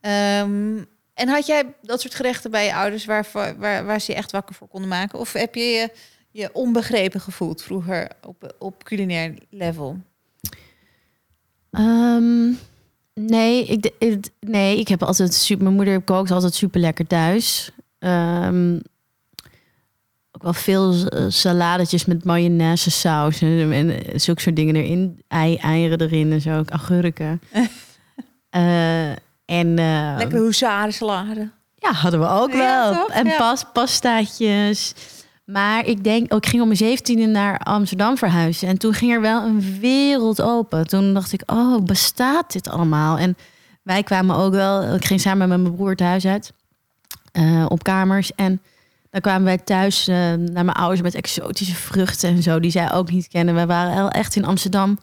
[0.00, 0.84] Ehm,
[1.14, 4.30] en had jij dat soort gerechten bij je ouders waar, waar, waar ze je echt
[4.32, 5.18] wakker voor konden maken?
[5.18, 5.90] Of heb je je,
[6.32, 9.98] je onbegrepen gevoeld vroeger op, op culinair level?
[11.70, 12.50] Ehm,
[13.14, 13.90] nee, ik,
[14.40, 15.64] nee, ik heb altijd super.
[15.64, 17.70] Mijn moeder kookt altijd super lekker thuis.
[17.98, 18.74] Ehm,
[20.32, 20.94] ook wel veel
[21.28, 25.22] saladetjes met mayonaise saus en, en zulke soort dingen erin.
[25.28, 27.40] Ei, eieren erin en zo, ook agurken.
[28.50, 29.10] Eh,
[29.44, 30.54] en eh, Lekker
[31.76, 33.08] ja, hadden we ook Ja, wel.
[33.10, 33.36] En Ja.
[33.36, 34.94] pas, pastaatjes.
[35.52, 38.68] Maar ik denk, oh, ik ging om mijn zeventiende naar Amsterdam verhuizen.
[38.68, 40.86] En toen ging er wel een wereld open.
[40.88, 43.18] Toen dacht ik, oh, bestaat dit allemaal?
[43.18, 43.36] En
[43.82, 46.52] wij kwamen ook wel, ik ging samen met mijn broer het huis uit.
[47.32, 48.34] eh, op kamers.
[48.34, 48.62] En
[49.10, 52.60] dan kwamen wij thuis eh, naar mijn ouders met exotische vruchten en zo.
[52.60, 53.54] Die zij ook niet kennen.
[53.54, 54.98] We waren wel echt in Amsterdam.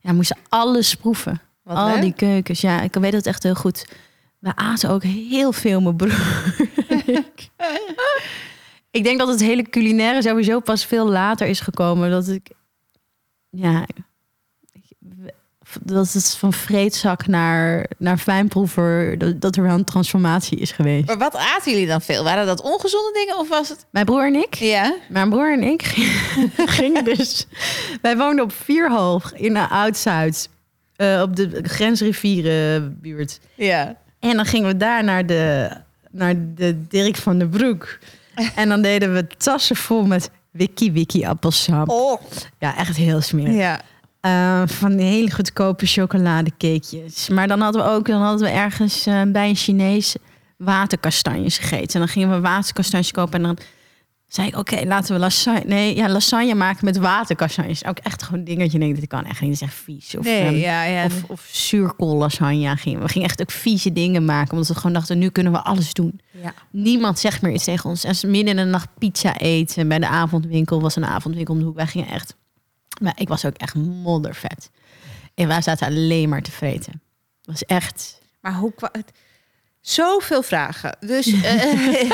[0.00, 1.40] Ja, moesten alles proeven.
[1.62, 2.00] Wat Al leuk.
[2.02, 2.60] die keukens.
[2.60, 3.86] Ja, ik weet het echt heel goed.
[4.38, 6.44] We aten ook heel veel, mijn broer.
[8.90, 9.04] ik.
[9.04, 12.10] denk dat het hele culinaire sowieso pas veel later is gekomen.
[12.10, 12.50] Dat ik,
[13.50, 13.86] ja,
[15.82, 21.06] dat het van vreedzak naar, naar fijnproever, dat, dat er wel een transformatie is geweest.
[21.06, 22.24] Maar wat aten jullie dan veel?
[22.24, 23.86] Waren dat ongezonde dingen of was het...
[23.90, 24.94] Mijn broer en ik, Ja?
[25.08, 27.46] mijn broer en ik gingen, gingen dus...
[28.02, 30.48] Wij woonden op Vierhoog in de Oud-Zuid.
[30.96, 33.40] eh, op de grensrivierenbuurt.
[33.54, 33.96] Ja.
[34.18, 35.70] En dan gingen we daar naar de,
[36.10, 37.98] naar de Dirk van den Broek.
[38.54, 41.88] En dan deden we tassen vol met wiki wiki appelsap.
[41.88, 42.20] Oh.
[42.58, 43.54] Ja, echt heel smerig.
[43.54, 43.80] Ja.
[44.20, 47.28] Eh, van die hele goedkope chocoladecakejes.
[47.28, 50.16] Maar dan hadden we ook dan hadden we ergens eh, bij een Chinees
[50.56, 51.94] waterkastanjes gegeten.
[51.94, 53.58] En dan gingen we waterkastanjes kopen en dan
[54.32, 57.84] zei ik, oké, laten we lasagne, nee, ja, lasagne maken met waterkastanjes.
[57.84, 58.78] Ook echt gewoon een dingetje.
[58.78, 60.16] Denk, dat kan echt niet, dat is echt vies.
[60.16, 61.04] Of, Nee, ehm, ja, ja.
[61.04, 63.00] of, of zuurkool lasagne gingen.
[63.00, 64.52] We gingen echt ook vieze dingen maken.
[64.52, 66.20] Omdat we gewoon dachten, nu kunnen we alles doen.
[66.30, 66.54] ja.
[66.70, 68.04] Niemand zegt meer iets tegen ons.
[68.04, 69.88] En ze midden in de nacht pizza eten.
[69.88, 71.76] Bij de avondwinkel was een avondwinkel om de hoek.
[71.76, 72.34] Wij gingen echt...
[73.00, 74.70] Maar ik was ook echt moddervet.
[75.34, 76.92] En wij zaten alleen maar te vreten.
[77.40, 78.20] Het was echt...
[78.40, 79.12] Maar hoe kwa- het-
[79.80, 80.96] Zoveel vragen.
[81.00, 81.42] Dus uh,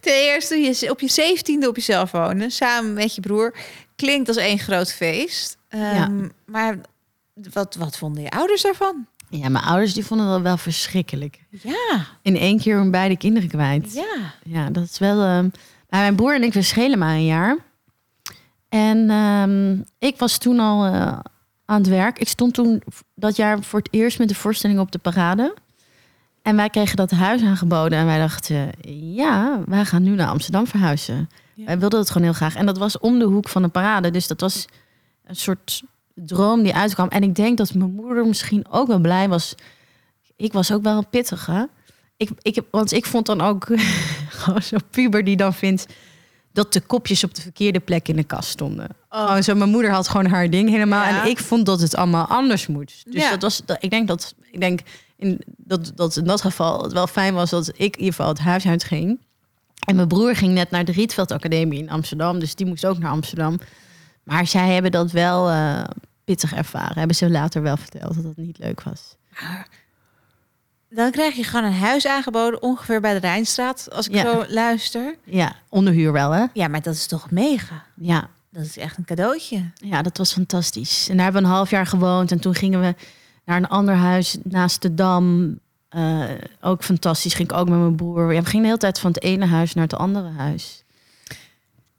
[0.00, 3.54] ten eerste, je, op je zeventiende op jezelf wonen, samen met je broer,
[3.96, 5.56] klinkt als één groot feest.
[5.68, 6.76] Um, Maar
[7.52, 9.06] wat, wat vonden je ouders daarvan?
[9.28, 11.38] Ja, mijn ouders die vonden dat wel verschrikkelijk.
[11.50, 12.06] Ja.
[12.22, 13.92] In één keer om beide kinderen kwijt.
[13.94, 14.34] Ja.
[14.44, 15.22] Ja, dat is wel...
[15.22, 15.50] Uh,
[15.88, 17.56] mijn broer en ik verschillen maar een jaar.
[18.68, 21.18] En uh, ik was toen al uh,
[21.64, 22.18] aan het werk.
[22.18, 22.82] Ik stond toen
[23.14, 25.54] dat jaar voor het eerst met de voorstelling op de parade.
[26.44, 27.98] En wij kregen dat huis aangeboden.
[27.98, 28.70] En wij dachten,
[29.14, 31.28] ja, wij gaan nu naar Amsterdam verhuizen.
[31.54, 31.64] Ja.
[31.64, 32.54] Wij wilden het gewoon heel graag.
[32.54, 34.10] En dat was om de hoek van de parade.
[34.10, 34.66] Dus dat was
[35.24, 35.82] een soort
[36.14, 37.08] droom die uitkwam.
[37.08, 39.54] En ik denk dat mijn moeder misschien ook wel blij was.
[40.36, 41.68] Ik was ook wel een pittige.
[42.16, 43.66] Ik, ik, want ik vond dan ook
[44.38, 45.86] gewoon zo'n puber die dan vindt
[46.52, 48.88] dat de kopjes op de verkeerde plek in de kast stonden.
[49.08, 49.40] Oh.
[49.40, 51.04] zo, mijn moeder had gewoon haar ding helemaal.
[51.04, 53.12] En ik vond dat het allemaal anders moest.
[53.12, 54.80] Dus dat was, dat, ik denk dat, ik denk
[55.16, 58.28] in, dat, dat in dat geval het wel fijn was dat ik in ieder geval
[58.28, 59.20] het huis uit ging.
[59.86, 62.38] En mijn broer ging net naar de Rietveld Academie in Amsterdam.
[62.38, 63.58] Dus die moest ook naar Amsterdam.
[64.22, 65.84] Maar zij hebben dat wel uh,
[66.24, 66.98] pittig ervaren.
[66.98, 69.16] Hebben ze later wel verteld dat dat niet leuk was.
[70.90, 75.16] Dan krijg je gewoon een huis aangeboden, ongeveer bij de Rijnstraat, als ik zo luister.
[75.24, 76.44] Ja, onderhuur wel, hè?
[76.52, 77.84] Ja, maar dat is toch mega?
[77.96, 78.28] Ja.
[78.50, 79.70] Dat is echt een cadeautje.
[79.74, 81.08] Ja, dat was fantastisch.
[81.08, 82.30] En daar hebben we een half jaar gewoond.
[82.30, 82.94] En toen gingen we
[83.44, 85.58] naar een ander huis naast de Dam.
[85.96, 86.30] Uh,
[86.60, 87.34] ook fantastisch.
[87.34, 88.26] Ging ik ook met mijn broer.
[88.26, 90.84] We gingen de hele tijd van het ene huis naar het andere huis.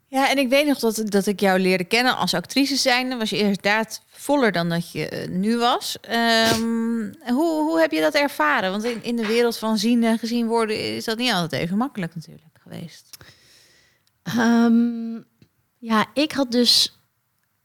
[0.08, 3.16] Ja, en ik weet nog dat, dat ik jou leerde kennen als actrice zijnde.
[3.16, 5.98] Was je inderdaad voller dan dat je uh, nu was.
[6.52, 8.70] Um, hoe, hoe heb je dat ervaren?
[8.70, 11.76] Want in, in de wereld van zien en gezien worden is dat niet altijd even
[11.76, 13.16] makkelijk natuurlijk geweest.
[14.38, 15.24] Um,
[15.78, 17.00] ja, ik had dus...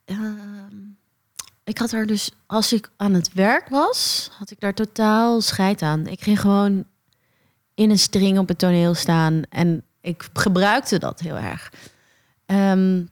[0.06, 0.18] Uh,
[1.72, 5.82] ik had er dus, als ik aan het werk was, had ik daar totaal scheid
[5.82, 6.08] aan.
[6.08, 6.86] Ik ging gewoon
[7.74, 11.74] in een string op het toneel staan en ik gebruikte dat heel erg.
[12.46, 13.10] Um,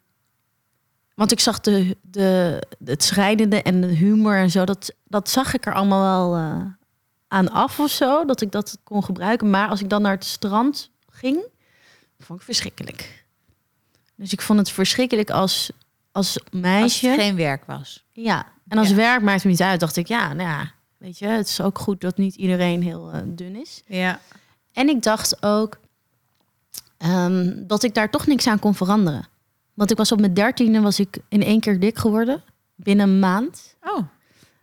[1.16, 5.54] want ik zag de, de, het schrijnende en de humor en zo, dat, dat zag
[5.54, 6.66] ik er allemaal wel uh,
[7.28, 9.50] aan af of zo, dat ik dat kon gebruiken.
[9.50, 11.44] Maar als ik dan naar het strand ging,
[12.20, 13.26] vond ik verschrikkelijk.
[14.16, 15.72] Dus ik vond het verschrikkelijk als,
[16.20, 17.08] als meisje.
[17.08, 18.06] Als het geen werk was.
[18.12, 21.26] Ja, en als werk maakt me niet uit, dacht ik, ja, nou ja, weet je,
[21.26, 23.84] het is ook goed dat niet iedereen heel uh, dun is.
[23.86, 24.20] Ja.
[24.74, 25.80] En ik dacht ook
[26.98, 29.28] um, dat ik daar toch niks aan kon veranderen.
[29.74, 32.44] Want ik was op mijn dertiende was ik in één keer dik geworden.
[32.76, 33.76] Binnen een maand.
[33.82, 34.08] Oh.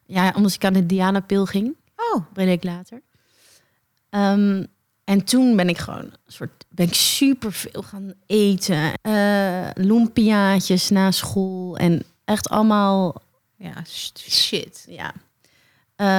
[0.07, 1.77] Ja, omdat ik aan de Diana-pil ging.
[1.97, 2.25] Oh.
[2.33, 3.03] Ben ik later.
[4.11, 4.67] Um,
[5.07, 8.93] en toen ben ik gewoon een soort, ben ik super veel gaan eten.
[9.03, 13.23] Uh, lumpiaatjes na school en echt allemaal.
[13.57, 13.85] Ja,
[14.29, 14.87] shit.
[14.89, 15.13] Ja.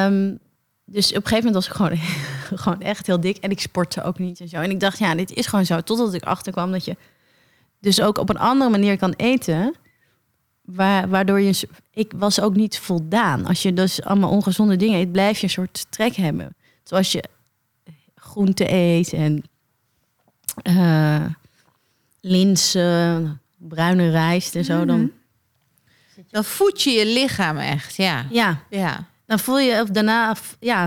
[0.06, 0.40] Um,
[0.86, 1.98] dus op een gegeven moment was ik gewoon,
[2.64, 4.58] gewoon echt heel dik en ik sportte ook niet en zo.
[4.58, 5.82] En ik dacht, ja, dit is gewoon zo.
[5.82, 6.96] Totdat ik achterkwam dat je
[7.80, 9.76] dus ook op een andere manier kan eten.
[11.10, 11.68] waardoor je.
[11.94, 13.46] Ik was ook niet voldaan.
[13.46, 16.56] Als je dus allemaal ongezonde dingen eet, blijf je een soort trek hebben.
[16.84, 17.24] Zoals je
[18.28, 19.44] groente eet en
[20.64, 21.26] uh,
[22.22, 24.86] linzen, bruine rijst en zo.
[24.86, 25.10] Dan, mhm.
[26.30, 28.26] dan voed je je lichaam echt, ja.
[28.30, 28.64] Ja.
[28.70, 29.06] ja.
[29.26, 30.86] Dan voel je of daarna ja,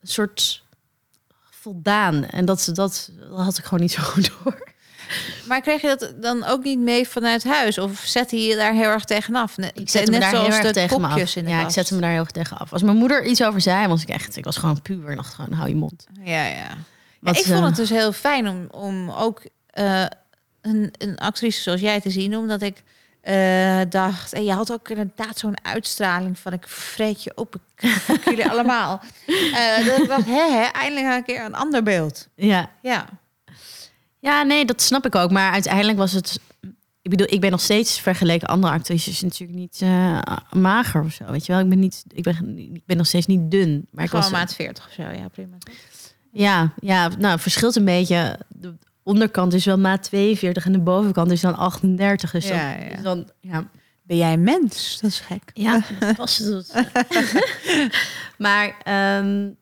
[0.00, 0.64] een soort
[1.50, 2.24] voldaan.
[2.24, 4.72] En dat, dat, dat had ik gewoon niet zo goed door.
[5.48, 7.78] Maar kreeg je dat dan ook niet mee vanuit huis?
[7.78, 9.58] Of zette je je daar heel erg tegenaf?
[9.58, 11.34] Ik zette me daar heel erg tegen af.
[11.34, 12.72] ja, ik zette me daar heel erg tegen af.
[12.72, 14.36] Als mijn moeder iets over zei, was ik echt...
[14.36, 16.06] Ik was gewoon puur en dacht gewoon, hou je mond.
[16.22, 16.68] Ja, ja.
[17.20, 19.42] Wat, ik vond het dus heel fijn om, om ook
[19.74, 20.04] uh,
[20.60, 22.36] een, een actrice zoals jij te zien.
[22.36, 22.82] Omdat ik
[23.24, 24.32] uh, dacht...
[24.32, 26.52] En je had ook inderdaad zo'n uitstraling van...
[26.52, 29.00] Ik vreet je op, ik jullie allemaal.
[29.26, 32.28] Uh, dat ik dacht, hè, hè, eindelijk een keer een ander beeld.
[32.34, 32.70] Ja.
[32.82, 33.06] Ja.
[34.20, 35.30] Ja, nee, dat snap ik ook.
[35.30, 36.40] Maar uiteindelijk was het.
[37.02, 40.20] Ik bedoel, ik ben nog steeds vergeleken andere actrices natuurlijk niet uh,
[40.52, 41.24] mager of zo.
[41.30, 42.04] Weet je wel, ik ben niet.
[42.08, 43.86] Ik ben, ik ben nog steeds niet dun.
[43.90, 45.02] Maar ik was maat 40 of zo.
[45.02, 45.56] Ja, prima.
[46.32, 48.38] Ja, ja, nou, het verschilt een beetje.
[48.48, 52.30] De onderkant is wel maat 42 en de bovenkant is dan 38.
[52.30, 53.02] Dus ja, dan, ja.
[53.02, 53.68] dan ja.
[54.02, 54.98] Ben jij een mens?
[55.00, 55.50] Dat is gek.
[55.54, 55.82] Ja,
[56.16, 56.72] was het.
[58.46, 58.66] maar
[59.18, 59.56] um,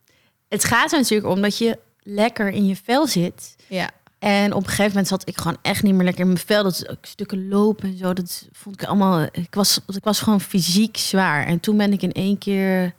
[0.49, 3.57] het gaat er natuurlijk om dat je lekker in je vel zit.
[3.69, 3.91] Ja.
[4.19, 6.63] En op een gegeven moment zat ik gewoon echt niet meer lekker in mijn vel.
[6.63, 8.13] Dat stukken lopen en zo.
[8.13, 9.23] Dat vond ik allemaal.
[9.33, 11.47] Ik was, ik was gewoon fysiek zwaar.
[11.47, 12.95] En toen ben ik in één keer.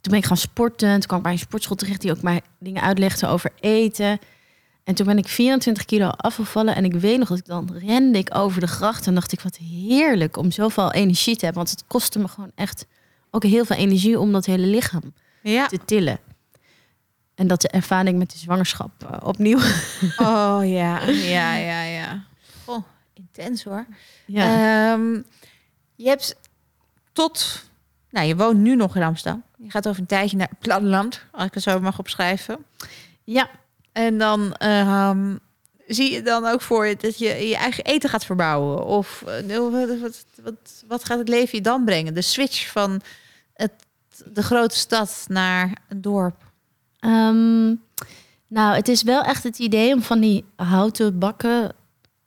[0.00, 0.90] Toen ben ik gaan sporten.
[0.90, 4.18] Toen kwam ik bij een sportschool terecht die ook mij dingen uitlegde over eten.
[4.84, 6.74] En toen ben ik 24 kilo afgevallen.
[6.74, 9.06] En ik weet nog dat ik dan rende ik over de gracht.
[9.06, 11.64] En dacht ik, wat heerlijk om zoveel energie te hebben.
[11.64, 12.86] Want het kostte me gewoon echt
[13.30, 15.66] ook heel veel energie om dat hele lichaam ja.
[15.66, 16.18] te tillen.
[17.36, 19.58] En dat ervaar ik met de zwangerschap uh, opnieuw.
[20.18, 22.24] Oh ja, ja, ja, ja.
[22.64, 22.82] Oh,
[23.14, 23.86] intens hoor.
[24.26, 24.92] Ja.
[24.92, 25.20] Ehm,
[25.94, 26.36] je hebt
[27.12, 27.64] tot,
[28.10, 29.42] nou, je woont nu nog in Amsterdam.
[29.56, 32.64] Je gaat over een tijdje naar het platteland, als ik het zo mag opschrijven.
[33.24, 33.50] ja,
[33.92, 35.36] En dan ehm,
[35.86, 38.84] zie je dan ook voor je dat je je eigen eten gaat verbouwen?
[38.84, 42.14] Of eh, wat, wat, wat, wat gaat het leven je dan brengen?
[42.14, 43.00] De switch van
[43.54, 43.72] het,
[44.24, 46.44] de grote stad naar een dorp.
[47.06, 47.66] Ehm,
[48.46, 51.72] nou, het is wel echt het idee om van die houten bakken,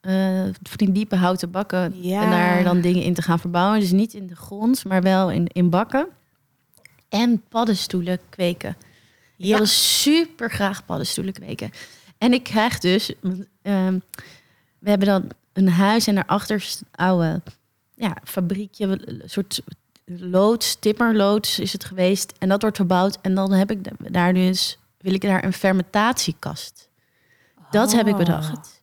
[0.00, 2.22] eh, van die diepe houten bakken, Ja.
[2.22, 3.80] en daar dan dingen in te gaan verbouwen.
[3.80, 6.06] Dus niet in de grond, maar wel in, in bakken.
[7.08, 8.76] En paddenstoelen kweken.
[9.36, 11.70] Ik wilde super graag paddenstoelen kweken.
[12.18, 13.12] En ik krijg dus,
[13.62, 13.98] ehm,
[14.78, 17.42] we hebben dan een huis en daarachter is een oude
[17.94, 19.62] ja, fabriekje, een soort
[20.18, 22.32] loods, timmerloods is het geweest.
[22.38, 23.18] En dat wordt verbouwd.
[23.22, 26.88] En dan heb ik da- daar dus, wil ik daar een fermentatiekast.
[27.70, 28.18] Dat heb ik Oh.
[28.18, 28.82] bedacht.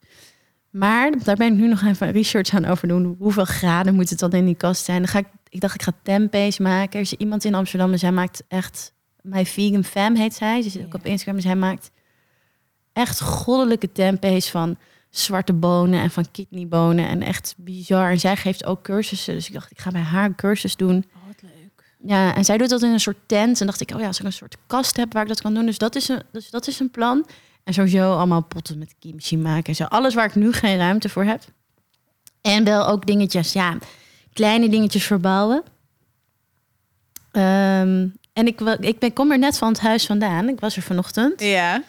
[0.70, 3.16] Maar daar ben ik nu nog even research aan over doen.
[3.20, 4.98] Hoeveel graden moet het dan in die kast zijn?
[4.98, 6.94] Dan ga ik, ik dacht, ik ga tempe's maken.
[6.94, 8.94] Er is iemand in Amsterdam en zij maakt echt...
[9.22, 10.62] My Vegan Fam heet zij.
[10.62, 11.36] Ze zit ook op Instagram.
[11.36, 11.92] En zij maakt
[12.94, 14.78] echt goddelijke tempe's van
[15.10, 17.08] zwarte bonen en van kidneybonen.
[17.08, 18.10] En echt bizar.
[18.12, 19.34] En zij geeft ook cursussen.
[19.34, 21.06] Dus ik dacht, ik ga bij haar een cursus doen.
[22.04, 23.60] Ja, en zij doet dat in een soort tent.
[23.60, 25.54] En dacht ik, oh ja, als ik een soort kast heb waar ik dat kan
[25.54, 25.66] doen.
[25.66, 27.26] Dus dat is een, dus dat is een plan.
[27.64, 29.84] En sowieso allemaal potten met kimchi maken en zo.
[29.84, 31.44] Alles waar ik nu geen ruimte voor heb.
[32.42, 33.78] En wel ook dingetjes, ja,
[34.34, 35.64] kleine dingetjes verbouwen.
[37.32, 40.50] Ehm, en ik, ik ben, kom er net van het huis vandaan.
[40.50, 41.42] Ik was er vanochtend.
[41.42, 41.84] Ja.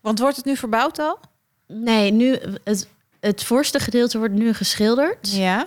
[0.00, 1.18] Want wordt het nu verbouwd al?
[1.66, 2.88] Nee, nu, het,
[3.20, 5.32] het voorste gedeelte wordt nu geschilderd.
[5.32, 5.66] Ja.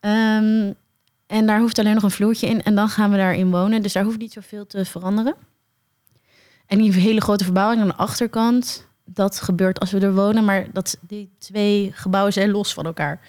[0.00, 0.72] Ehm,
[1.28, 2.62] en daar hoeft alleen nog een vloertje in.
[2.62, 3.82] En dan gaan we daarin wonen.
[3.82, 5.34] Dus daar hoeft niet zoveel te veranderen.
[6.66, 10.44] En die hele grote verbouwing aan de achterkant, dat gebeurt als we er wonen.
[10.44, 13.20] Maar dat, die twee gebouwen zijn los van elkaar.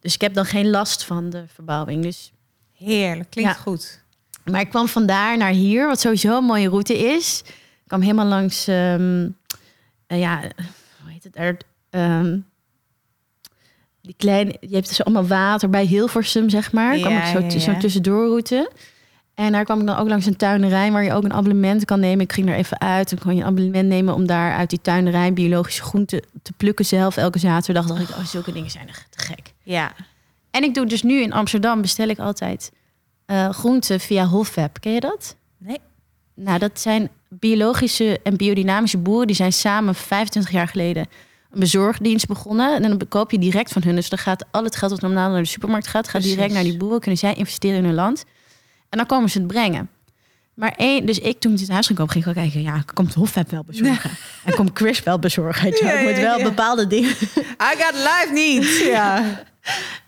[0.00, 2.02] Dus ik heb dan geen last van de verbouwing.
[2.02, 2.32] Dus,
[2.72, 3.60] Heerlijk, klinkt Ja.
[3.62, 4.02] goed.
[4.44, 7.42] maar ik kwam vandaar naar hier, wat sowieso een mooie route is.
[7.46, 7.52] Ik
[7.86, 9.28] kwam helemaal langs, ehm,
[10.06, 10.40] eh, ja,
[11.02, 11.64] hoe heet het?
[11.90, 12.38] Ehm,
[14.06, 16.98] die kleine, je hebt dus allemaal water bij Hilversum, zeg maar.
[16.98, 17.80] kwam Ja, ik zo, ja, zo'n ja.
[17.80, 18.70] tussendoorroute.
[19.34, 22.00] En daar kwam ik dan ook langs een tuinerij waar je ook een abonnement kan
[22.00, 22.24] nemen.
[22.24, 24.80] Ik ging er even uit en kon je een abonnement nemen om daar uit die
[24.80, 27.86] tuinerij biologische groenten te plukken zelf elke zaterdag.
[27.86, 29.52] dacht ik, oh, zulke dingen zijn echt te gek.
[29.62, 29.92] Ja.
[30.50, 32.72] En ik doe dus nu in Amsterdam bestel ik altijd
[33.26, 34.80] eh groenten via Hofweb.
[34.80, 35.36] Ken je dat?
[35.58, 35.78] Nee.
[36.34, 39.26] Nou, dat zijn biologische en biodynamische boeren.
[39.26, 41.06] Die zijn samen 25 jaar geleden
[41.50, 42.74] een bezorgdienst begonnen.
[42.74, 43.94] En dan koop je direct van hun.
[43.94, 46.34] Dus dan gaat al het geld dat normaal naar de supermarkt gaat, gaat Precies.
[46.34, 47.00] direct naar die boeren.
[47.00, 48.24] Kunnen zij investeren in hun land.
[48.88, 49.90] En dan komen ze het brengen.
[50.54, 52.62] Maar één, dus ik toen ik het huis ging kopen, ging ik wel kijken.
[52.62, 54.10] Ja, komt Hofweb wel bezorgen?
[54.44, 55.68] En komt Chris wel bezorgen?
[55.80, 58.78] Ja, Ik moet wel bepaalde dingen I got life needs.
[58.80, 59.42] Ja.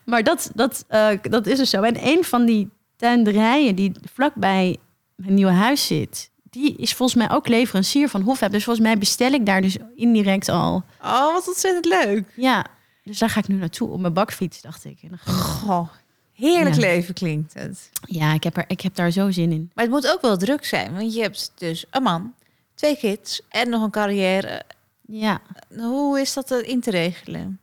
[0.05, 1.83] maar dat, dat, eh, dat is dus zo.
[1.83, 4.77] En een van die tuinderijen die vlakbij
[5.15, 8.51] mijn nieuwe huis zit, die is volgens mij ook leverancier van Hofweb.
[8.53, 10.83] Dus volgens mij bestel ik daar dus indirect al.
[11.03, 12.25] Oh, wat ontzettend leuk.
[12.37, 12.67] Ja,
[13.05, 14.99] dus daar ga ik nu naartoe op mijn bakfiets, dacht ik.
[15.03, 15.89] En dan ga ik- Goh,
[16.33, 16.81] heerlijk Ja.
[16.81, 17.91] leven klinkt het.
[18.01, 19.71] Ja, ik heb, er, ik heb daar zo zin in.
[19.75, 22.35] Maar het moet ook wel druk zijn, want je hebt dus een man,
[22.75, 24.63] twee kids en nog een carrière.
[25.07, 25.41] Ja,
[25.77, 27.61] Hoe is dat in te regelen?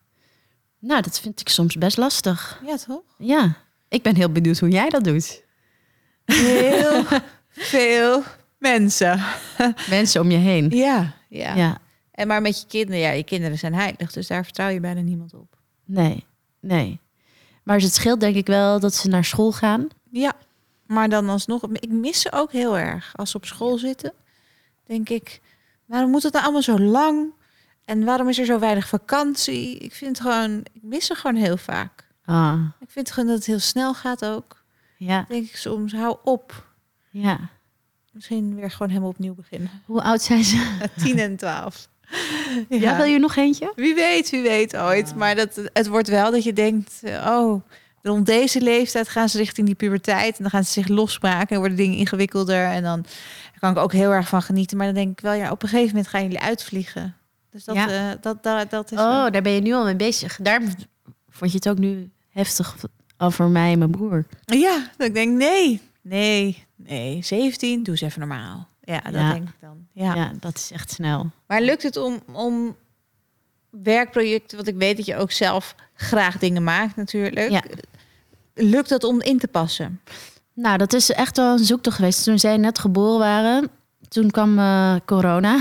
[0.79, 2.61] nou, dat vind ik soms best lastig.
[2.65, 3.01] Ja, toch?
[3.17, 3.53] Ja,
[3.89, 5.41] ik ben heel benieuwd hoe jij dat doet.
[6.25, 7.03] Heel
[7.49, 8.23] veel
[8.71, 9.21] mensen.
[9.89, 10.69] Mensen om je heen.
[10.69, 11.77] Ja, ja, Ja,
[12.11, 15.01] En maar met je kinderen, ja, je kinderen zijn heilig, dus daar vertrouw je bijna
[15.01, 15.57] niemand op.
[15.85, 16.25] nee,
[16.59, 16.99] nee.
[17.63, 19.87] Maar het scheelt denk ik wel dat ze naar school gaan.
[20.11, 20.33] Ja,
[20.85, 23.11] maar dan alsnog, ik mis ze ook heel erg.
[23.15, 24.13] Als ze op school zitten,
[24.85, 25.41] denk ik,
[25.85, 27.33] waarom moet het nou allemaal zo lang?
[27.85, 29.77] En waarom is er zo weinig vakantie?
[29.77, 32.07] Ik vind gewoon, ik mis ze gewoon heel vaak.
[32.25, 34.63] Ah, Ik vind gewoon dat het heel snel gaat ook.
[34.97, 36.67] ja, denk ik soms, hou op.
[37.09, 37.39] ja.
[38.15, 39.69] Misschien weer gewoon helemaal opnieuw beginnen.
[39.85, 40.75] Hoe oud zijn ze?
[41.03, 41.87] 10 en 12.
[42.69, 42.97] Ja.
[42.97, 43.71] wil je nog eentje?
[43.75, 45.15] Wie weet, wie weet ooit.
[45.15, 47.61] Maar dat, het wordt wel dat je denkt, eh, oh,
[48.01, 50.29] rond deze leeftijd gaan ze richting die puberteit.
[50.37, 52.65] En dan gaan ze zich losmaken en worden dingen ingewikkelder.
[52.65, 53.05] En dan
[53.59, 54.77] kan ik ook heel erg van genieten.
[54.77, 57.15] Maar dan denk ik wel, ja, op een gegeven moment gaan jullie uitvliegen.
[57.51, 57.89] Dus dat, Ja.
[57.89, 58.97] eh, dat, dat, dat is...
[58.97, 60.37] Oh, daar ben je nu al mee bezig.
[60.41, 60.61] Daar
[61.29, 62.75] vond je het ook nu heftig
[63.17, 64.25] over mij en mijn broer.
[64.45, 67.23] Ja, dat ik denk, nee, nee, nee.
[67.23, 68.67] 17, doe eens even normaal.
[68.81, 69.31] Ja, dat Ja.
[69.33, 69.87] denk ik dan.
[69.93, 70.15] Ja.
[70.15, 70.31] Ja.
[70.39, 71.31] dat is echt snel.
[71.47, 72.75] Maar lukt het om, om
[73.69, 77.49] werkprojecten, want ik weet dat je ook zelf graag dingen maakt natuurlijk.
[77.49, 77.63] Ja.
[78.53, 80.01] Lukt het om in te passen?
[80.53, 82.23] Nou, dat is echt wel een zoektocht geweest.
[82.23, 83.69] Toen zij net geboren waren,
[84.07, 85.57] toen kwam uh, corona.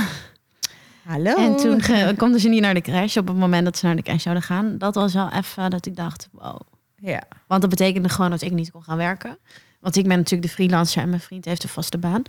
[1.05, 1.35] Hallo.
[1.35, 4.03] En toen konden ze niet naar de crash op het moment dat ze naar de
[4.03, 4.79] crash zouden gaan.
[4.79, 6.61] Dat was wel even dat ik dacht, wow.
[6.97, 7.23] Ja.
[7.47, 9.39] Want dat betekende gewoon dat ik niet kon gaan werken.
[9.85, 12.23] Want ik ben natuurlijk de freelancer en mijn vriend heeft een vaste baan.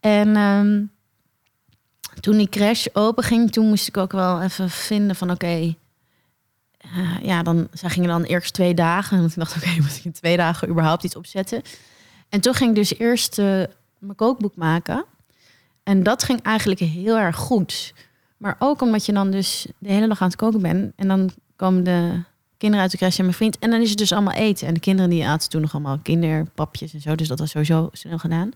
[0.00, 0.90] En um,
[2.20, 5.74] toen die crash open ging, toen moest ik ook wel even vinden van oké.
[6.96, 9.18] Uh, ja, dan, zij gingen dan eerst twee dagen.
[9.18, 11.62] En toen dacht ik, oké, okay, moet ik in twee dagen überhaupt iets opzetten?
[12.28, 13.44] En toen ging ik dus eerst uh,
[13.98, 15.04] mijn kookboek maken.
[15.82, 17.94] En dat ging eigenlijk heel erg goed.
[18.36, 20.92] Maar ook omdat je dan dus de hele dag aan het koken bent.
[20.96, 22.22] En dan komen de
[22.60, 23.58] kinderen uit de crash en mijn vriend.
[23.58, 24.66] En dan is het dus allemaal eten.
[24.66, 27.14] En de kinderen die aten toen nog allemaal kinderpapjes en zo.
[27.14, 28.50] Dus dat was sowieso snel gedaan.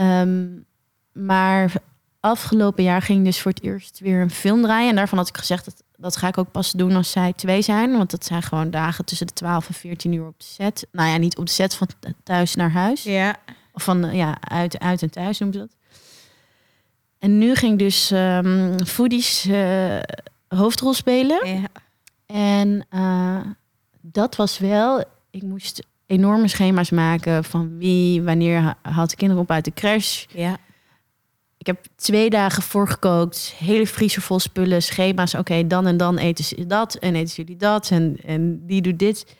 [0.00, 0.64] Um,
[1.12, 1.72] maar
[2.20, 4.88] afgelopen jaar ging dus voor het eerst weer een film draaien.
[4.90, 7.62] En daarvan had ik gezegd dat dat ga ik ook pas doen als zij twee
[7.62, 7.96] zijn.
[7.96, 10.86] Want dat zijn gewoon dagen tussen de 12 en 14 uur op de set.
[10.92, 11.88] Nou ja, niet op de set van
[12.22, 13.02] thuis naar huis.
[13.02, 13.36] Ja.
[13.72, 15.76] Of van ja, uit, uit en thuis noemen ze dat.
[17.18, 19.98] En nu ging dus um, Foodies uh,
[20.48, 21.46] hoofdrol spelen.
[21.48, 21.62] Ja.
[22.36, 23.40] En uh,
[24.00, 25.04] dat was wel...
[25.30, 30.24] Ik moest enorme schema's maken van wie, wanneer haalt de kinderen op uit de crash.
[30.28, 30.56] Ja.
[31.58, 35.34] Ik heb twee dagen voorgekookt, hele vriezer vol spullen, schema's.
[35.34, 38.98] Oké, dan en dan eten ze dat en eten jullie dat en, en die doet
[38.98, 39.36] dit.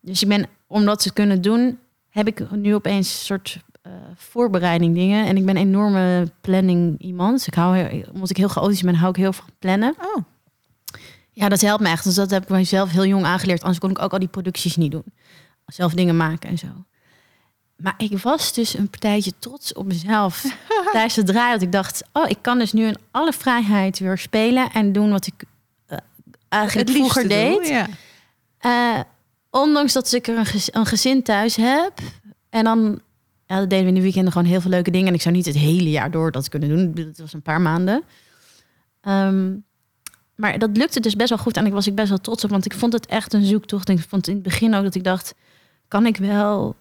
[0.00, 1.78] Dus ik ben, om dat te kunnen doen,
[2.08, 5.26] heb ik nu opeens een soort uh, voorbereiding dingen.
[5.26, 7.46] En ik ben een enorme planning iemand.
[7.46, 9.94] Ik hou, omdat ik heel chaotisch ben, hou ik heel van plannen.
[10.00, 10.24] Oh.
[11.32, 12.04] Ja, dat helpt me echt.
[12.04, 13.60] Dus dat heb ik mezelf heel jong aangeleerd.
[13.60, 15.04] Anders kon ik ook al die producties niet doen.
[15.66, 16.66] Zelf dingen maken en zo.
[17.76, 20.42] Maar ik was dus een partijtje trots op mezelf
[20.92, 21.52] tijdens het draaien.
[21.52, 25.10] Dat ik dacht, oh, ik kan dus nu in alle vrijheid weer spelen en doen
[25.10, 25.44] wat ik
[25.88, 25.98] uh,
[26.48, 27.56] eigenlijk Het vroeger deed.
[27.56, 27.88] Doen, ja.
[28.64, 29.00] Uh,
[29.50, 31.92] ondanks dat ik er een, gez een, gezin thuis heb.
[32.50, 33.00] En dan
[33.46, 35.08] ja, dat deden we in de weekenden gewoon heel veel leuke dingen.
[35.08, 37.06] En ik zou niet het hele jaar door dat kunnen doen.
[37.06, 38.02] Het was een paar maanden.
[39.02, 39.64] Um,
[40.42, 41.56] maar dat lukte dus best wel goed.
[41.56, 42.50] En ik was ik best wel trots op.
[42.50, 43.88] Want ik vond het echt een zoektocht.
[43.88, 45.34] Ik vond in het begin ook dat ik dacht...
[45.88, 46.76] kan ik wel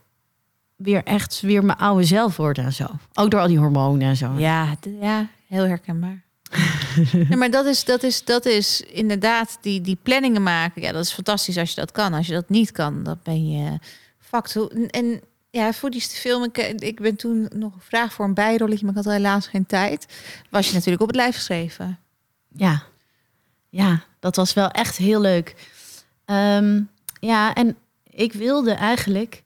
[0.75, 2.85] weer echt weer mijn oude zelf worden en zo.
[3.13, 4.33] Ook door al die hormonen en zo.
[4.37, 6.23] Ja, ja heel herkenbaar.
[7.39, 10.81] maar dat is, dat, is, dat is inderdaad die, die planningen maken.
[10.81, 12.13] Ja, dat is fantastisch als je dat kan.
[12.13, 13.79] Als je dat niet kan, dan ben je
[14.19, 14.67] facto.
[14.67, 18.95] En ja, voor die film, ik, ik ben toen nog gevraagd voor een bijrolletje, maar
[18.97, 20.05] ik had helaas geen tijd.
[20.49, 21.99] Was je natuurlijk op het lijf geschreven.
[22.55, 22.83] Ja,
[23.71, 25.55] ja, dat was wel echt heel leuk.
[26.25, 29.43] Um, ja, en ik wilde eigenlijk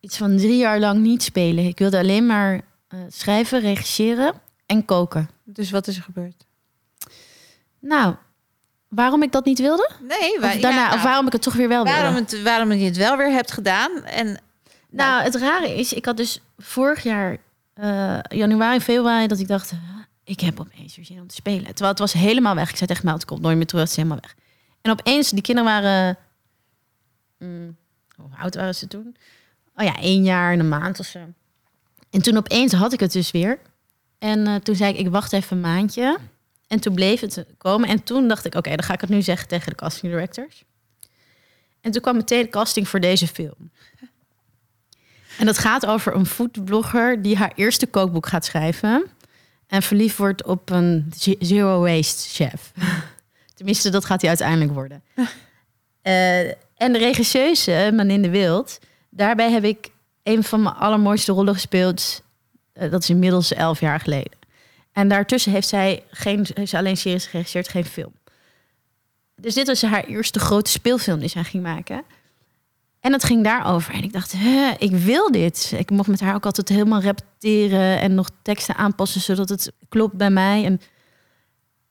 [0.00, 1.66] iets van drie jaar lang niet spelen.
[1.66, 4.34] Ik wilde alleen maar uh, schrijven, regisseren
[4.66, 5.30] en koken.
[5.44, 6.46] Dus wat is er gebeurd?
[7.78, 8.14] Nou,
[8.88, 9.90] waarom ik dat niet wilde?
[10.00, 12.36] Nee, of, daarna, ja, nou, of waarom ik het toch weer wel waarom wilde?
[12.36, 14.04] Het, waarom je het wel weer hebt gedaan.
[14.04, 14.40] En, nou,
[14.90, 17.36] nou het rare is, ik had dus vorig jaar,
[17.80, 19.72] uh, januari, februari, dat ik dacht,
[20.24, 21.64] ik heb opeens weer zin om te spelen.
[21.64, 22.70] Terwijl het was helemaal weg.
[22.70, 24.34] Ik zei tegen mij, het komt nooit meer terug, het is helemaal weg.
[24.80, 26.18] En opeens, die kinderen waren,
[27.38, 27.76] mm,
[28.16, 29.16] hoe oud waren ze toen?
[29.76, 31.18] oh ja, één jaar en een maand of zo.
[32.10, 33.58] En toen opeens had ik het dus weer.
[34.18, 36.18] En uh, toen zei ik, ik wacht even een maandje.
[36.66, 37.88] En toen bleef het komen.
[37.88, 40.64] En toen dacht ik, oké, dan ga ik het nu zeggen tegen de casting directors.
[41.80, 43.70] En toen kwam meteen de casting voor deze film.
[45.38, 49.10] En dat gaat over een foodblogger die haar eerste kookboek gaat schrijven.
[49.72, 52.72] En verliefd wordt op een zero waste chef.
[53.56, 55.02] Tenminste, dat gaat hij uiteindelijk worden.
[55.16, 56.38] Uh,
[56.84, 57.72] en de regisseuse,
[58.06, 58.78] in de Wild,
[59.10, 59.90] daarbij heb ik
[60.22, 62.22] een van mijn allermooiste rollen gespeeld.
[62.74, 64.38] Uh, dat is inmiddels elf jaar geleden.
[64.92, 68.12] En daartussen heeft zij, geen, heeft ze alleen series geregisseerd, geen film.
[69.36, 72.02] Dus dit was haar eerste grote speelfilm die zij ging maken.
[73.02, 73.94] En het ging daarover.
[73.94, 74.34] En ik dacht,
[74.78, 75.72] ik wil dit.
[75.76, 80.16] Ik mocht met haar ook altijd helemaal repeteren en nog teksten aanpassen zodat het klopt
[80.16, 80.64] bij mij.
[80.64, 80.80] En,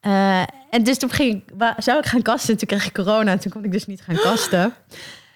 [0.01, 0.39] uh,
[0.70, 2.53] en dus toen ging ik, zou ik gaan kasten.
[2.53, 4.74] En toen kreeg ik corona en toen kon ik dus niet gaan kasten.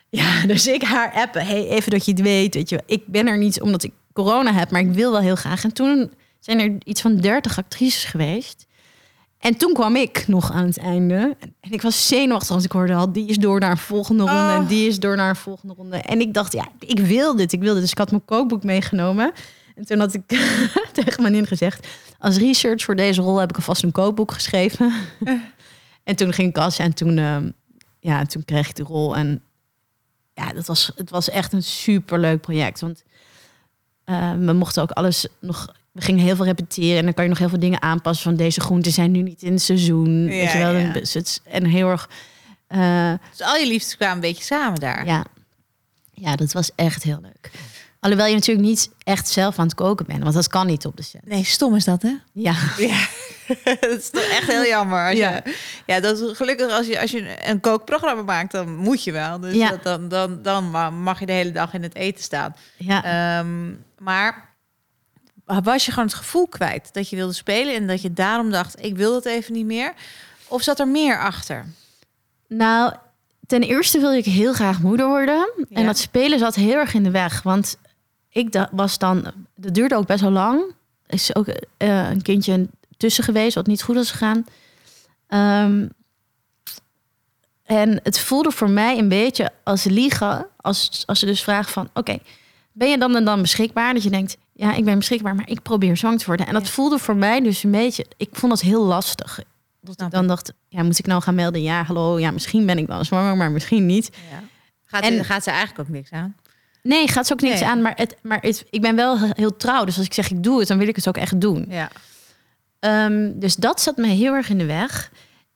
[0.10, 1.46] Ja, dus ik haar appen.
[1.46, 2.54] Hey, even dat je het weet.
[2.54, 5.36] Weet je, ik ben er niet omdat ik corona heb, maar ik wil wel heel
[5.36, 5.64] graag.
[5.64, 8.65] En toen zijn er iets van 30 actrices geweest.
[9.40, 11.36] En toen kwam ik nog aan het einde.
[11.60, 14.40] En ik was zenuwachtig als ik hoorde al, die is door naar een volgende ronde.
[14.40, 14.54] Oh.
[14.54, 15.98] En die is door naar een volgende ronde.
[15.98, 17.82] En ik dacht, ja, ik wil dit, ik wil dit.
[17.82, 19.32] Dus ik had mijn kookboek meegenomen.
[19.76, 20.22] En toen had ik
[20.94, 21.88] tegen mijn in gezegd...
[22.20, 24.94] als research voor deze rol heb ik alvast een kookboek geschreven.
[26.04, 27.38] en toen ging ik kassen en toen, uh,
[28.00, 29.16] ja, toen kreeg ik de rol.
[29.16, 29.42] En
[30.34, 32.80] ja, dat was, het was echt een superleuk project.
[32.80, 33.04] Want
[34.06, 35.74] uh, we mochten ook alles nog.
[35.96, 38.24] We gingen heel veel repeteren en dan kan je nog heel veel dingen aanpassen.
[38.24, 40.22] Van deze groenten zijn nu niet in het seizoen.
[40.22, 40.92] Ja, weet je wel, ja.
[40.92, 42.10] dus en heel erg.
[42.70, 45.06] Uh, dus al je liefdes kwamen een beetje samen daar.
[45.06, 45.26] Ja,
[46.14, 47.52] ja, dat was echt heel leuk.
[48.00, 50.98] Alhoewel je natuurlijk niet echt zelf aan het koken bent, want dat kan niet op
[50.98, 51.28] de set.
[51.28, 52.14] Nee, stom is dat, hè?
[52.32, 52.56] Ja.
[52.78, 53.08] Ja.
[53.80, 55.08] dat is toch echt heel jammer.
[55.08, 55.42] Als ja.
[55.44, 59.12] Je, ja, dat is gelukkig als je, als je een kookprogramma maakt, dan moet je
[59.12, 59.40] wel.
[59.40, 59.70] Dus ja.
[59.70, 60.72] dat, dan, dan, dan
[61.02, 62.56] mag je de hele dag in het eten staan.
[62.78, 63.40] Ja.
[63.40, 64.45] Um, maar
[65.46, 68.84] was je gewoon het gevoel kwijt dat je wilde spelen en dat je daarom dacht,
[68.84, 69.94] ik wil het even niet meer?
[70.48, 71.66] Of zat er meer achter?
[72.48, 72.94] Nou,
[73.48, 75.50] ten eerste wil ik heel graag moeder worden.
[75.70, 77.42] En dat spelen zat heel erg in de weg.
[77.42, 77.78] Want
[78.30, 80.64] ik was dan, dat duurde ook best wel lang.
[81.08, 81.56] Is ook uh,
[82.10, 82.68] een kindje
[82.98, 84.46] tussen geweest wat niet goed was gegaan.
[85.28, 85.90] Um,
[87.64, 90.48] en het voelde voor mij een beetje als liegen.
[90.62, 92.20] Als, als ze dus vragen van, oké,
[92.76, 93.94] ben je dan en dan beschikbaar?
[93.94, 96.48] Dat je denkt, ja, ik ben beschikbaar, maar ik probeer zwanger te worden.
[96.48, 99.40] En dat voelde voor mij dus een beetje, ik vond dat heel lastig.
[99.82, 101.62] Dat ik dan dacht, ja, moet ik nou gaan melden?
[101.62, 104.10] Ja, hallo, ja, misschien ben ik wel zwanger, maar misschien niet.
[104.32, 104.44] Ja.
[104.86, 106.36] Gaat, en, gaat ze eigenlijk ook niks aan?
[106.82, 107.82] Nee, gaat ze ook niks aan.
[107.82, 109.86] Maar, het, maar het, ik ben wel heel trouw.
[109.86, 111.66] Dus als ik zeg ik doe het, dan wil ik het ook echt doen.
[111.70, 111.90] Ja.
[113.06, 115.12] Um, dus dat zat me heel erg in de weg.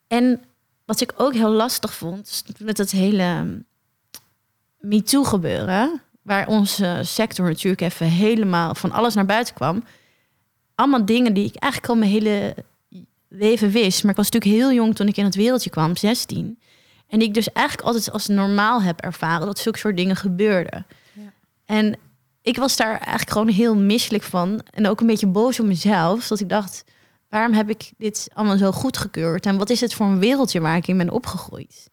[0.07, 0.41] En
[0.85, 3.61] wat ik ook heel lastig vond, met het hele
[4.79, 9.83] MeToo gebeuren, waar onze sector natuurlijk even helemaal van alles naar buiten kwam.
[10.75, 12.55] Allemaal dingen die ik eigenlijk al mijn hele
[13.27, 14.01] leven wist.
[14.03, 16.59] Maar ik was natuurlijk heel jong toen ik in het wereldje kwam, 16.
[17.07, 20.85] En ik dus eigenlijk altijd als normaal heb ervaren dat zulke soort dingen gebeurden.
[21.13, 21.33] Ja.
[21.65, 21.97] En
[22.41, 24.61] ik was daar eigenlijk gewoon heel misselijk van.
[24.71, 26.27] En ook een beetje boos op mezelf.
[26.27, 26.83] Dat ik dacht,
[27.29, 29.45] waarom heb ik dit allemaal zo goedgekeurd?
[29.45, 31.89] En wat is het voor een wereldje waar ik in ben opgegroeid?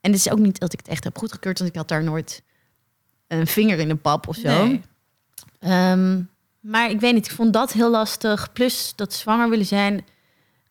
[0.00, 2.04] En het is ook niet dat ik het echt heb goedgekeurd, want ik had daar
[2.04, 2.42] nooit
[3.38, 4.78] een vinger in de pap of zo.
[5.58, 6.22] Ehm,
[6.60, 8.52] maar ik weet niet, ik vond dat heel lastig.
[8.52, 10.04] Plus dat zwanger willen zijn,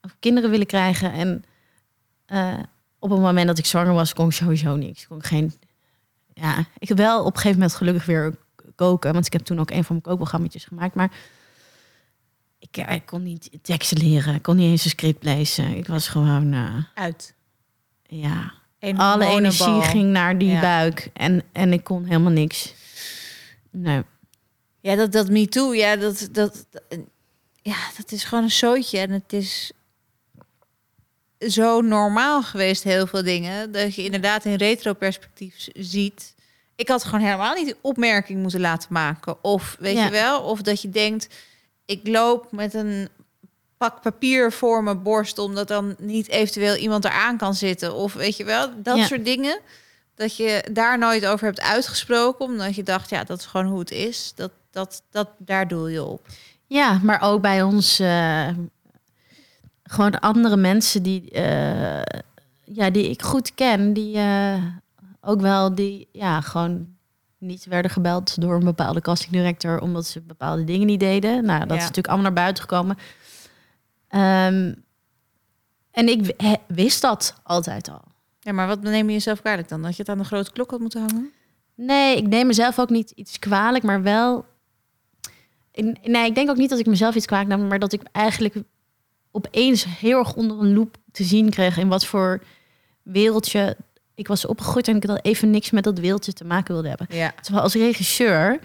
[0.02, 1.12] of kinderen willen krijgen.
[1.12, 1.44] En
[2.28, 2.60] uh,
[3.00, 5.08] op het moment dat ik zwanger was, kon ik sowieso niks.
[5.08, 5.54] Kon ik geen.
[6.34, 8.36] Ja, ik heb wel op een gegeven moment gelukkig weer
[8.76, 9.14] koken.
[9.14, 10.96] Want ik heb toen ook een van mijn kookprogramma's gemaakt.
[10.96, 11.12] Maar
[12.60, 14.36] ik, ik, kon niet teksten leren.
[14.36, 15.78] Ik kon niet eens een script lezen.
[15.78, 16.54] Ik was gewoon...
[16.54, 17.36] Uh, Uit.
[18.04, 18.54] Ja.
[18.92, 21.10] Alle energie ging naar die buik.
[21.14, 22.74] En, en ik kon helemaal niks.
[23.72, 24.02] Nee.
[24.82, 25.74] Ja, dat, dat me too.
[25.74, 26.66] Ja, dat, dat,
[27.62, 29.00] ja, dat is gewoon een zootje.
[29.00, 29.72] En het is
[31.40, 33.72] zo normaal geweest, heel veel dingen.
[33.72, 36.36] Dat je inderdaad in retro-perspectief ziet.
[36.76, 39.44] Ik had gewoon helemaal niet die opmerking moeten laten maken.
[39.44, 41.28] Of weet je wel, of dat je denkt,
[41.86, 43.10] ik loop met een
[43.90, 47.96] pak papier voor mijn borst, omdat dan niet eventueel iemand eraan kan zitten.
[47.96, 49.60] Of weet je wel, dat soort dingen.
[50.16, 53.80] Dat je daar nooit over hebt uitgesproken, omdat je dacht, ja, dat is gewoon hoe
[53.80, 54.32] het is.
[54.36, 56.28] Dat, dat, dat, daar doe je op.
[56.68, 58.48] Ja, maar ook bij ons uh,
[59.84, 62.02] gewoon andere mensen die, uh,
[62.64, 64.64] ja, die ik goed ken, die uh,
[65.22, 66.88] ook wel die ja, gewoon
[67.38, 71.46] niet werden gebeld door een bepaalde castingdirector omdat ze bepaalde dingen niet deden.
[71.46, 72.98] Nou, dat is natuurlijk allemaal naar buiten gekomen.
[74.16, 74.84] Um,
[75.92, 76.36] en ik
[76.68, 78.02] wist dat altijd al.
[78.40, 79.82] Ja, maar wat neem je jezelf kwalijk dan?
[79.82, 81.32] Dat je het aan de grote klok had moeten hangen?
[81.76, 84.46] Nee, ik neem mezelf ook niet iets kwalijk, maar wel
[86.04, 88.56] Nee, ik denk ook niet dat ik mezelf iets kwalijk nam, maar dat ik eigenlijk
[89.32, 92.44] opeens heel erg onder een loep te zien kreeg in wat voor
[93.02, 93.78] wereldje
[94.16, 97.08] ik was opgegroeid en ik had even niks met dat wereldje te maken wilde hebben.
[97.10, 97.34] Ja.
[97.42, 98.60] Terwijl als regisseur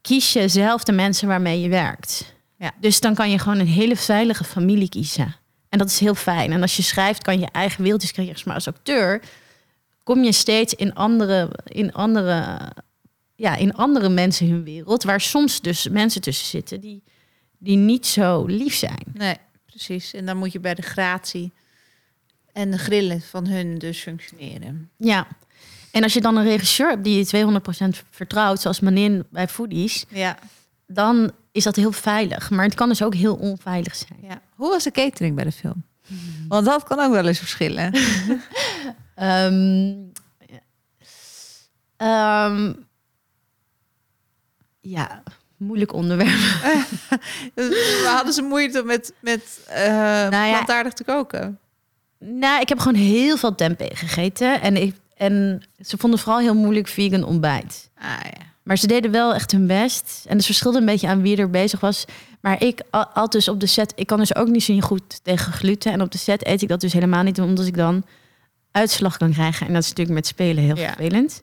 [0.00, 2.34] kies je zelf de mensen waarmee je werkt.
[2.60, 2.72] Ja.
[2.80, 5.36] Dus dan kan je gewoon een hele veilige familie kiezen.
[5.68, 6.52] En dat is heel fijn.
[6.52, 8.42] En als je schrijft, kan je eigen wereldjes creëren.
[8.44, 9.22] Maar als acteur
[10.02, 12.58] kom je steeds in andere, in andere
[13.40, 17.02] ja, in andere mensen hun wereld, waar soms dus mensen tussen zitten die,
[17.58, 19.04] die niet zo lief zijn.
[19.12, 19.36] Nee,
[19.66, 20.12] precies.
[20.12, 21.52] En dan moet je bij de gratie
[22.52, 24.90] en de grillen van hun dus functioneren.
[24.96, 25.26] Ja.
[25.90, 27.60] En als je dan een regisseur hebt die je
[28.04, 30.38] 200% vertrouwt, zoals Manin bij Foodies, ja.
[30.86, 32.50] dan is dat heel veilig.
[32.50, 34.18] Maar het kan dus ook heel onveilig zijn.
[34.22, 34.40] Ja.
[34.54, 35.84] Hoe was de catering bij de film?
[36.48, 37.94] Want dat kan ook wel eens verschillen.
[39.16, 40.12] um,
[42.06, 42.86] um,
[44.80, 45.22] ja,
[45.56, 46.28] moeilijk onderwerp.
[47.54, 51.58] We hadden ze moeite met, met uh, nou ja, plantaardig te koken?
[52.18, 54.60] Nou, ik heb gewoon heel veel tempeh gegeten.
[54.60, 57.90] En, ik, en ze vonden vooral heel moeilijk vegan ontbijt.
[57.98, 58.49] Ah, ja.
[58.70, 60.24] Maar ze deden wel echt hun best.
[60.28, 62.04] En het verschilde een beetje aan wie er bezig was.
[62.40, 65.52] Maar ik altijd dus op de set, ik kan dus ook niet zo goed tegen
[65.52, 65.92] gluten.
[65.92, 68.04] En op de set eet ik dat dus helemaal niet, omdat ik dan
[68.70, 69.66] uitslag kan krijgen.
[69.66, 71.42] En dat is natuurlijk met spelen heel vervelend.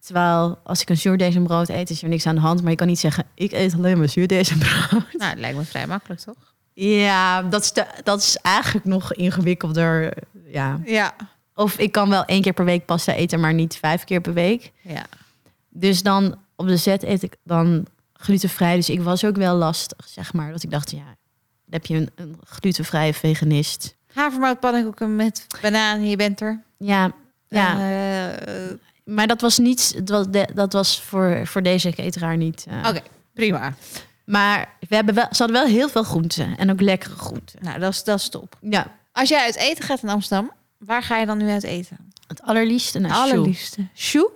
[0.00, 2.62] Terwijl als ik een zuurdesembrood eet, is er niks aan de hand.
[2.62, 5.12] Maar je kan niet zeggen, ik eet alleen maar zuurdesembrood.
[5.12, 6.54] Nou, het lijkt me vrij makkelijk, toch?
[6.72, 10.16] Ja, dat is, de, dat is eigenlijk nog ingewikkelder.
[10.46, 10.80] Ja.
[10.84, 11.14] ja.
[11.54, 14.34] Of ik kan wel één keer per week pasta eten, maar niet vijf keer per
[14.34, 14.72] week.
[14.82, 15.06] Ja.
[15.68, 18.76] Dus dan op de zet eet ik dan glutenvrij.
[18.76, 20.52] Dus ik was ook wel lastig, zeg maar.
[20.52, 21.14] Dat ik dacht, ja, dan
[21.70, 23.96] heb je een, een glutenvrije veganist.
[24.12, 26.62] Havermout pannenkoeken met banaan, je bent er.
[26.78, 27.12] Ja,
[27.48, 27.72] ja.
[27.72, 28.72] Uh,
[29.04, 32.66] maar dat was niet, dat was, dat was voor, voor deze cateraar niet.
[32.68, 32.88] Uh.
[32.88, 33.02] Oké,
[33.34, 33.74] prima.
[34.24, 37.58] Maar we hebben wel, ze hadden wel heel veel groenten en ook lekkere groenten.
[37.62, 38.56] Nou, dat is, dat is top.
[38.60, 38.96] Ja.
[39.12, 42.12] Als jij uit eten gaat in Amsterdam, waar ga je dan nu uit eten?
[42.26, 43.86] Het allerliefste naar allerliefste.
[43.94, 44.30] Shoe?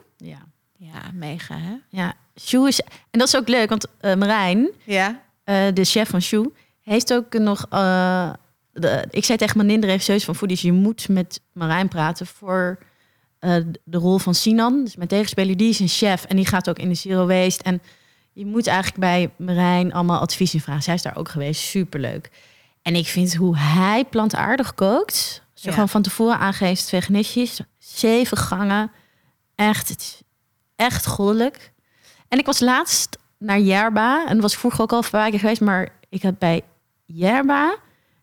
[0.81, 1.11] Ja.
[1.13, 1.75] Mega hè?
[1.89, 2.81] Ja, Shoe is...
[2.81, 5.23] En dat is ook leuk, want uh, Marijn, ja.
[5.45, 7.67] Uh, de chef van Shoe, heeft ook nog...
[7.73, 8.33] Uh,
[8.73, 12.79] de, ik zei tegen mijn regisseurs van Foodies, je moet met Marijn praten voor
[13.85, 14.85] de rol van Sinan.
[14.85, 17.63] Dus mijn tegenspeler, die is een chef en die gaat ook in de Zero Waste.
[17.63, 17.83] En
[18.33, 20.83] je moet eigenlijk bij Marijn allemaal advies in vragen.
[20.83, 22.31] Zij is daar ook geweest, superleuk.
[22.83, 25.43] En ik vind hoe hij plantaardig kookt...
[25.55, 25.73] Ja.
[25.73, 28.91] gewoon van tevoren aangeeft, veganistisch, zeven gangen,
[29.55, 30.23] echt,
[30.81, 31.73] echt goddelijk.
[32.29, 34.27] En ik was laatst naar Jerba.
[34.27, 35.61] En was ik vroeger ook al keer geweest.
[35.61, 36.63] Maar ik heb bij
[37.05, 37.77] Jerba...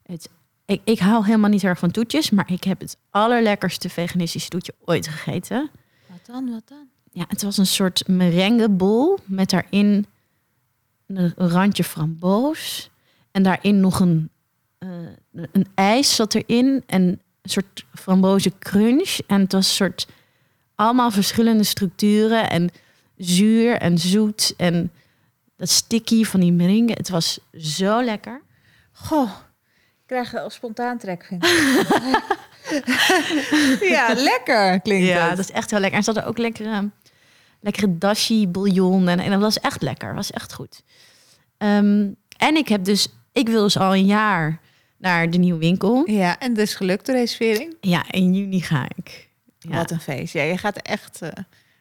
[0.04, 0.30] Het,
[0.66, 2.30] ik, ik hou helemaal niet erg van toetjes.
[2.30, 5.70] Maar ik heb het allerlekkerste veganistische toetje ooit gegeten.
[6.08, 6.88] Wat dan, wat dan?
[7.12, 10.06] Ja, het was een soort merengebol met daarin
[11.08, 12.90] een randje framboos.
[13.32, 14.30] En daarin nog een,
[14.78, 14.90] eh,
[15.32, 16.84] een ijs zat erin.
[16.86, 17.02] En
[17.42, 19.18] een soort frambozen crunch.
[19.28, 20.08] En het was een soort
[20.78, 22.50] allemaal verschillende structuren.
[22.50, 22.70] En
[23.18, 24.54] zuur en zoet.
[24.58, 24.92] En
[25.58, 26.96] dat sticky van die merengue.
[26.96, 28.42] Het was zo lekker.
[28.92, 29.30] Goh,
[30.02, 31.50] ik krijg er al spontaan trek vind ik.
[33.96, 35.38] ja, lekker klinkt Ja, het.
[35.38, 35.98] dat is echt heel lekker.
[35.98, 36.90] En ze hadden ook lekkere,
[37.60, 39.08] lekkere dashi bouillon.
[39.08, 40.14] En, en dat was echt lekker.
[40.16, 40.84] was echt goed.
[41.58, 42.08] Ehm,
[42.38, 43.08] en ik heb dus...
[43.34, 44.60] Ik wil dus al een jaar
[44.98, 46.10] naar de nieuwe winkel.
[46.10, 47.76] Ja, en dus gelukt de reservering.
[47.82, 49.27] Ja, in juni ga ik.
[49.70, 49.76] Ja.
[49.76, 50.34] Wat een feest.
[50.34, 51.30] Ja, je gaat echt eh,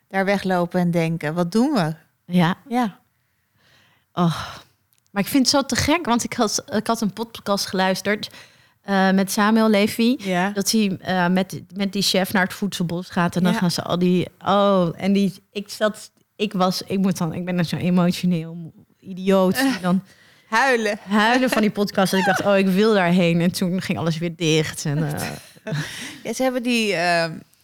[0.08, 1.94] daar weglopen en denken, wat doen we?
[2.26, 2.56] Ja.
[2.68, 2.98] Ja.
[4.12, 4.46] Oh.
[5.10, 8.30] Maar ik vind het zo te gek, want ik had, ik had een podcast geluisterd
[8.82, 10.16] eh, met Samuel Levy.
[10.18, 10.50] Ja.
[10.50, 13.36] Dat hij eh, met, met die chef naar het voedselbos gaat.
[13.36, 13.58] En dan Ja.
[13.58, 14.28] gaan ze al die...
[14.44, 15.34] Oh, en die...
[15.52, 16.10] Ik zat...
[16.36, 16.82] Ik was...
[16.82, 17.34] Ik moet dan...
[17.34, 19.58] Ik ben dan zo emotioneel idioot.
[19.58, 20.02] die dan
[20.48, 20.98] Huilen.
[21.08, 22.12] huilen van die podcast.
[22.12, 23.40] En ik dacht, oh, ik wil daarheen.
[23.40, 24.84] En toen ging alles weer dicht.
[24.84, 24.98] En,
[26.22, 26.94] Ja, ze hebben die,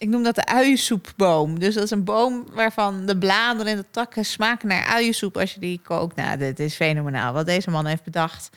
[0.03, 1.59] ik noem dat de uiensoepboom.
[1.59, 5.53] Dus dat is een boom waarvan de bladeren en de takken smaken naar uiensoep als
[5.53, 6.15] je die kookt.
[6.15, 8.49] Nou, dit is fenomenaal wat deze man heeft bedacht.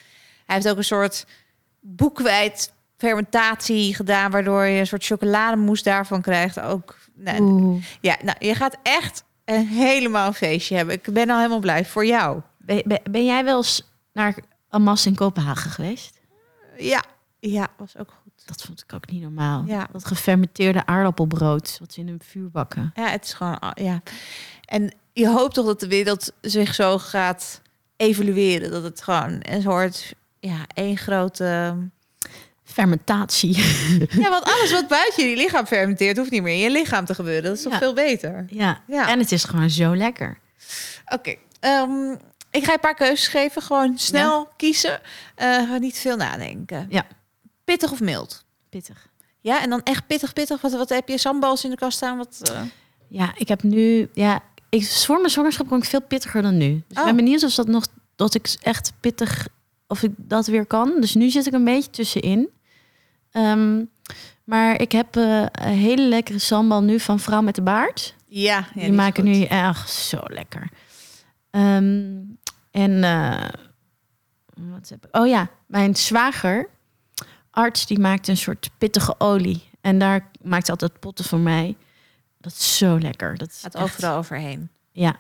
[0.46, 1.26] Hij heeft ook een soort
[1.80, 6.60] boekwijd fermentatie gedaan, waardoor je een soort chocolademousse daarvan krijgt.
[6.60, 7.84] Ook, nou, oeh.
[8.00, 10.94] ja, nou, je gaat echt een helemaal feestje hebben.
[10.94, 12.40] Ik ben al helemaal blij voor jou.
[12.58, 14.34] Ben, ben, ben jij wel eens naar
[14.68, 16.20] Amas in Kopenhagen geweest?
[16.76, 17.02] Ja,
[17.38, 18.25] ja, was ook goed.
[18.46, 19.64] Dat vond ik ook niet normaal.
[19.66, 19.88] Ja.
[19.92, 22.92] Dat gefermenteerde aardappelbrood, wat ze in een vuur bakken.
[22.94, 24.02] Ja, het is gewoon, ah, ja.
[24.64, 27.60] En je hoopt toch dat de wereld zich zo gaat
[27.96, 28.70] evolueren.
[28.70, 31.76] Dat het gewoon een soort, ja, één grote...
[32.64, 33.56] Fermentatie.
[34.22, 37.14] Ja, want alles wat buiten je lichaam fermenteert, hoeft niet meer in je lichaam te
[37.14, 37.42] gebeuren.
[37.42, 37.78] Dat is toch Ja.
[37.78, 38.44] veel beter?
[38.48, 38.80] ja.
[38.86, 39.08] Ja.
[39.08, 40.38] en het is gewoon zo lekker.
[41.08, 42.12] Oké, ehm,
[42.50, 43.62] ik ga je een paar keuzes geven.
[43.62, 45.00] Gewoon snel kiezen.
[45.34, 46.86] Eh, niet veel nadenken.
[46.90, 47.06] Ja.
[47.66, 48.44] Pittig of mild?
[48.68, 49.08] Pittig.
[49.40, 50.60] Ja, en dan echt pittig, pittig.
[50.60, 51.18] Wat, wat heb je?
[51.18, 52.16] Sambals in de kast staan?
[52.16, 52.60] Wat, eh,
[53.08, 54.08] Ja, ik heb nu...
[54.14, 56.68] Ja, ik, voor mijn zwangerschap ben ik veel pittiger dan nu.
[56.72, 57.04] Dus ik Oh.
[57.04, 57.86] ben benieuwd of dat nog...
[58.16, 59.48] Dat ik echt pittig...
[59.88, 60.92] Of ik dat weer kan.
[61.00, 62.48] Dus nu zit ik een beetje tussenin.
[63.30, 63.84] Ehm,
[64.44, 68.14] maar ik heb eh, een hele lekkere sambal nu van Vrouw met de Baard.
[68.26, 70.68] Ja, ja, die maken nu echt zo lekker.
[71.50, 72.14] Ehm,
[72.70, 73.48] en eh,
[74.54, 75.16] wat heb ik?
[75.16, 76.68] Oh ja, mijn zwager,
[77.56, 79.68] arts, die maakt een soort pittige olie.
[79.80, 81.76] En daar maakt hij altijd potten voor mij.
[82.38, 83.36] Dat is zo lekker.
[83.36, 84.68] Dat is Gaat echt- overal overheen.
[84.92, 85.16] Ja,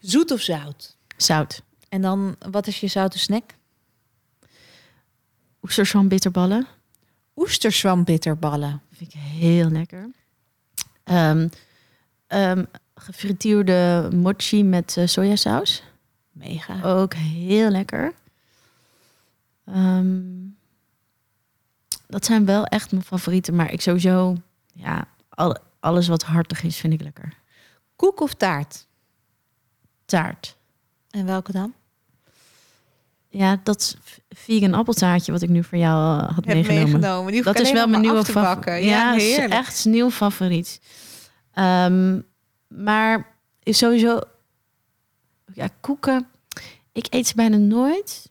[0.00, 0.96] Zoet of zout?
[1.16, 1.62] zout.
[1.88, 3.50] En dan, wat is je zoute snack?
[5.62, 6.66] Oesterzwam bitterballen.
[7.36, 8.82] Oesterzwambitterballen.
[8.92, 10.10] Vind ik heel lekker.
[11.04, 11.48] Ehm
[12.26, 15.82] ehm, gefrituurde mochi met eh, sojasaus.
[16.32, 16.82] Mega.
[16.82, 18.12] Ook heel lekker.
[19.64, 20.20] Ehm,
[22.08, 23.54] dat zijn wel echt mijn favorieten.
[23.54, 24.36] Maar ik sowieso,
[24.72, 27.32] ja, al, alles wat hartig is, vind ik lekker.
[27.96, 28.86] Koek of taart?
[30.04, 30.56] Taart.
[31.10, 31.74] En welke dan?
[33.28, 33.96] Ja, dat
[34.28, 36.84] vegan appeltaartje wat ik nu voor jou eh, had meegenomen.
[36.84, 37.32] meegenomen.
[37.32, 38.84] Die Dat is wel mijn nieuwe favoriet.
[38.84, 40.80] Ja, Ja, echt nieuw favoriet.
[41.52, 42.20] Ehm,
[42.68, 44.20] maar is sowieso,
[45.52, 46.26] ja, koeken.
[46.92, 48.30] Ik eet ze bijna nooit.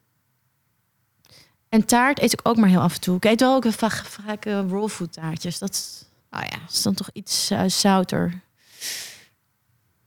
[1.69, 3.15] En taart eet ik ook maar heel af en toe.
[3.15, 5.59] Ik eet wel ook vaak, vaak eh, raw food taartjes.
[5.59, 6.57] Dat is- Oh ja.
[6.69, 8.41] is dan toch iets eh, zouter.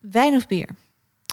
[0.01, 0.69] Wijn of bier?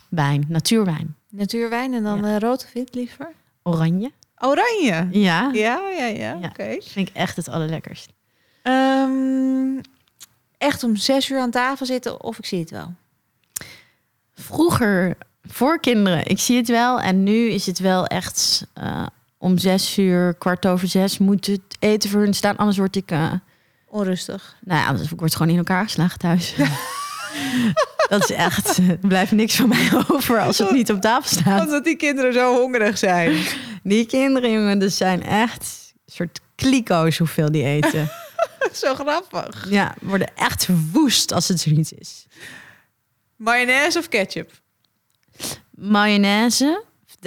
[0.09, 1.15] wijn, natuurwijn.
[1.29, 2.39] Natuurwijn en dan ja.
[2.39, 3.31] rood of wit liever?
[3.63, 4.11] Oranje.
[4.37, 5.07] Oranje?
[5.11, 5.49] Ja.
[5.53, 6.35] Ja, ja, ja.
[6.35, 6.47] Oké.
[6.47, 6.81] Okay.
[6.85, 8.09] Vind ik echt het allerlekkerst.
[8.63, 9.81] Um,
[10.57, 12.93] echt om zes uur aan tafel zitten of ik zie het wel?
[14.33, 16.99] Vroeger, voor kinderen, ik zie het wel.
[16.99, 19.05] En nu is het wel echt uh,
[19.37, 22.55] om zes uur, kwart over zes moet het eten voor hun staan.
[22.55, 23.11] Anders word ik...
[23.11, 23.33] Uh,
[23.89, 24.55] Onrustig.
[24.61, 26.53] Nou ja, anders wordt gewoon in elkaar geslagen thuis.
[28.09, 31.61] dat is echt, er blijft niks van mij over als het niet op tafel staat.
[31.61, 33.45] Omdat die kinderen zo hongerig zijn.
[33.83, 38.09] Die kinderen, jongen, dat zijn echt een soort kliko's hoeveel die eten.
[38.71, 39.69] zo grappig.
[39.69, 42.27] Ja, worden echt woest als het zoiets is.
[43.35, 44.51] Mayonaise of ketchup?
[45.69, 46.83] Mayonaise.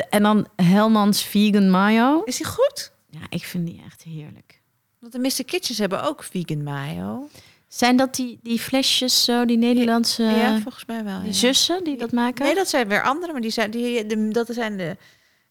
[0.08, 2.22] En dan Helmans vegan mayo.
[2.24, 2.92] Is die goed?
[3.10, 4.60] Ja, ik vind die echt heerlijk.
[4.98, 5.44] Want de Mr.
[5.44, 7.28] Kitchens hebben ook vegan mayo.
[7.68, 10.22] Zijn dat die, die flesjes zo, die Nederlandse...
[10.22, 11.18] Ja, volgens mij wel.
[11.18, 11.32] Die ja.
[11.32, 12.44] zussen die dat maken?
[12.44, 14.96] Nee, dat zijn weer andere, maar die zijn, die, de, dat zijn de,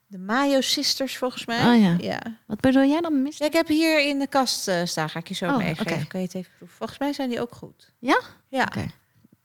[0.07, 1.59] de Mayo Sisters volgens mij.
[1.59, 1.95] Oh ja.
[1.99, 2.37] ja.
[2.47, 3.37] Wat bedoel jij dan, mis?
[3.37, 5.81] Ja, ik heb hier in de kast uh, staan, ga ik je zo oh, meegeven.
[5.81, 6.05] Okay.
[6.07, 6.77] Kan je het even proeven?
[6.77, 7.91] Volgens mij zijn die ook goed.
[7.99, 8.21] Ja?
[8.47, 8.63] Ja.
[8.63, 8.91] Okay.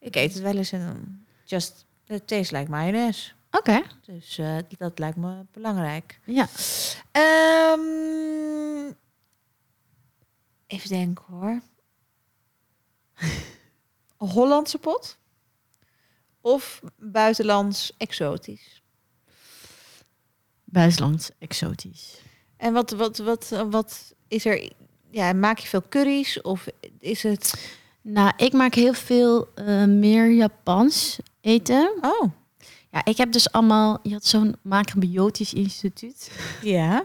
[0.01, 3.31] Ik eet het wel eens en dan just, it tastes like mayonaise.
[3.59, 3.71] Oké.
[3.71, 3.85] Okay.
[4.07, 6.21] Dus uh, dat lijkt me belangrijk.
[6.25, 6.49] Ja.
[7.73, 8.97] Um,
[10.67, 11.61] even denken hoor.
[14.35, 15.19] Hollandse pot
[16.41, 18.83] of buitenlands exotisch?
[20.65, 22.21] Buitenlands exotisch.
[22.57, 24.73] En wat, wat, wat, wat is er?
[25.11, 26.67] Ja, maak je veel curry's of
[26.99, 27.73] is het?
[28.01, 31.93] Nou, ik maak heel veel uh, meer Japans eten.
[32.01, 32.33] Oh.
[32.95, 33.99] Ja, ik heb dus allemaal.
[34.03, 36.31] Je had zo'n macrobiotisch instituut.
[36.63, 37.05] Ja.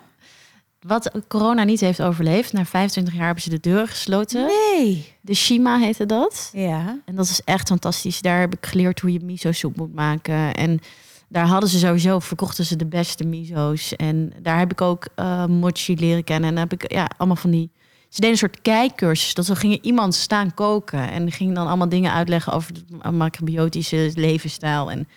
[0.80, 2.54] Wat corona niet heeft overleefd.
[2.54, 4.46] Na 25 jaar hebben ze de deur gesloten.
[4.46, 5.16] Nee.
[5.22, 6.50] De Shima heette dat.
[6.54, 7.00] Ja.
[7.06, 8.22] En dat is echt fantastisch.
[8.22, 10.54] Daar heb ik geleerd hoe je miso soep moet maken.
[10.54, 10.80] En
[11.28, 13.96] daar hadden ze sowieso, verkochten ze de beste miso's.
[13.96, 16.50] En daar heb ik ook uh, mochi leren kennen.
[16.50, 17.72] En dan heb ik ja, allemaal van die...
[18.10, 19.34] Ze deden een soort kijkcursus.
[19.34, 21.12] Dat ze gingen iemand staan koken.
[21.12, 24.92] En gingen dan allemaal dingen uitleggen over de macrobiotische levensstijl.
[24.92, 25.08] En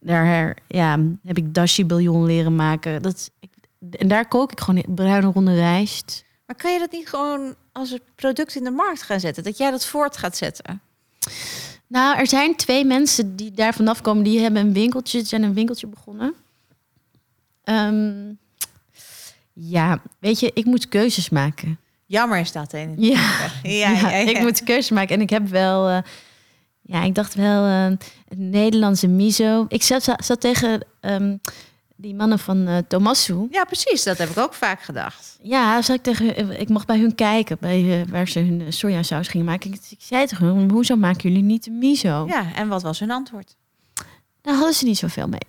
[0.00, 3.02] daar ja, heb ik dashi bouillon leren maken.
[3.02, 3.30] Dat,
[3.90, 6.24] en daar kook ik gewoon bruine ronde rijst.
[6.46, 9.42] Maar kan je dat niet gewoon als een product in de markt gaan zetten?
[9.42, 10.80] Dat jij dat voort gaat zetten?
[11.86, 14.24] Nou, er zijn twee mensen die daar vanaf komen.
[14.24, 16.34] Die hebben een winkeltje, zijn een winkeltje begonnen.
[17.64, 18.38] Um,
[19.52, 21.78] ja, weet je, ik moet keuzes maken.
[22.06, 22.78] Jammer is dat, hè?
[22.78, 22.96] Ja.
[22.96, 25.14] Ja, ja, ja, ja, ik moet keuzes maken.
[25.14, 25.90] En ik heb wel...
[25.90, 25.98] Uh,
[26.88, 27.66] ja, ik dacht wel...
[27.66, 27.96] Uh,
[28.36, 29.64] Nederlandse miso.
[29.68, 30.84] Ik zat, zat tegen...
[31.00, 31.40] Um,
[32.00, 33.46] die mannen van uh, Tomasu.
[33.50, 34.02] Ja, precies.
[34.02, 35.38] Dat heb ik ook vaak gedacht.
[35.42, 39.28] Ja, zat ik, tegen, ik mocht bij hun kijken, bij, uh, waar ze hun sojasaus
[39.28, 39.72] gingen maken.
[39.72, 42.26] Ik, ik zei tegen hun, hoezo maken jullie niet de miso?
[42.26, 43.56] Ja, en wat was hun antwoord?
[44.42, 45.46] Daar hadden ze niet zoveel mee.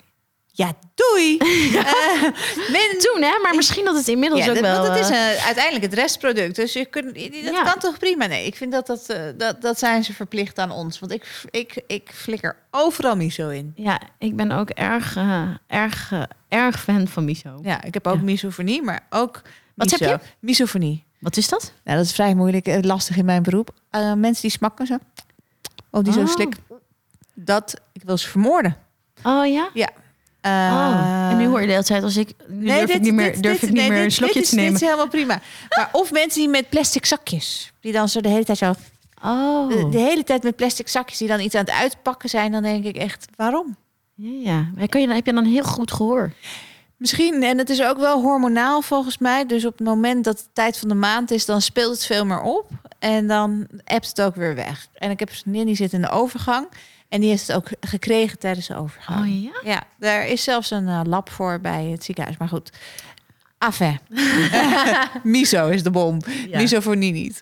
[0.59, 1.37] Ja, doei.
[1.71, 1.87] ja.
[2.09, 2.23] Uh,
[2.71, 2.97] men...
[2.99, 3.39] Toen, hè?
[3.41, 4.81] Maar misschien dat het inmiddels ja, ook wel...
[4.81, 6.55] Want het is een, uiteindelijk het restproduct.
[6.55, 7.63] Dus je kunt, dat ja.
[7.63, 8.25] kan toch prima?
[8.25, 9.05] Nee, ik vind dat, dat,
[9.37, 10.99] dat, dat zijn ze verplicht aan ons.
[10.99, 13.71] Want ik, ik, ik flikker overal miso in.
[13.75, 16.13] Ja, ik ben ook erg, uh, erg,
[16.47, 17.59] erg fan van miso.
[17.61, 19.41] Ja, ik heb ook misofonie, maar ook
[19.75, 20.05] Wat miso.
[20.05, 20.27] heb je?
[20.39, 21.05] Misofonie.
[21.19, 21.73] Wat is dat?
[21.83, 23.73] Nou, dat is vrij moeilijk, lastig in mijn beroep.
[24.15, 24.97] mensen die smakken zo.
[25.91, 26.19] Of die oh.
[26.19, 26.55] zo slik.
[27.33, 28.77] Dat, ik wil ze vermoorden.
[29.23, 29.69] Oh ja?
[29.73, 29.89] Ja.
[30.41, 32.95] Uh, oh, en nu hoor je de hele tijd als ik nu nee, durf dit,
[32.95, 34.71] ik niet meer, dit, durf dit, ik niet nee, meer een slokje te nemen.
[34.71, 35.41] Dit is helemaal prima.
[35.77, 38.73] Maar of mensen die met plastic zakjes, die dan zo de hele tijd zo,
[39.23, 39.69] oh.
[39.69, 42.63] de, de, hele tijd met plastic zakjes, die dan iets aan het uitpakken zijn, dan
[42.63, 43.75] denk ik echt, waarom?
[44.15, 44.29] Ja,
[44.75, 44.85] ja.
[44.85, 46.33] Je, dan, heb je dan heel goed gehoor?
[46.97, 49.45] Misschien, en het is ook wel hormonaal volgens mij.
[49.45, 52.25] Dus op het moment dat het tijd van de maand is, dan speelt het veel
[52.25, 52.67] meer op.
[52.99, 54.87] En dan appt het ook weer weg.
[54.93, 56.67] En ik heb die zit in de overgang.
[57.09, 59.19] En die heeft het ook gekregen tijdens de overgang.
[59.19, 59.69] Oh ja?
[59.71, 62.37] Ja, daar is zelfs een uh, lab voor bij het ziekenhuis.
[62.37, 62.71] Maar goed,
[63.59, 63.97] affe.
[65.23, 66.19] Miso is de bom.
[66.49, 66.57] Ja.
[66.57, 67.41] Misofonie niet.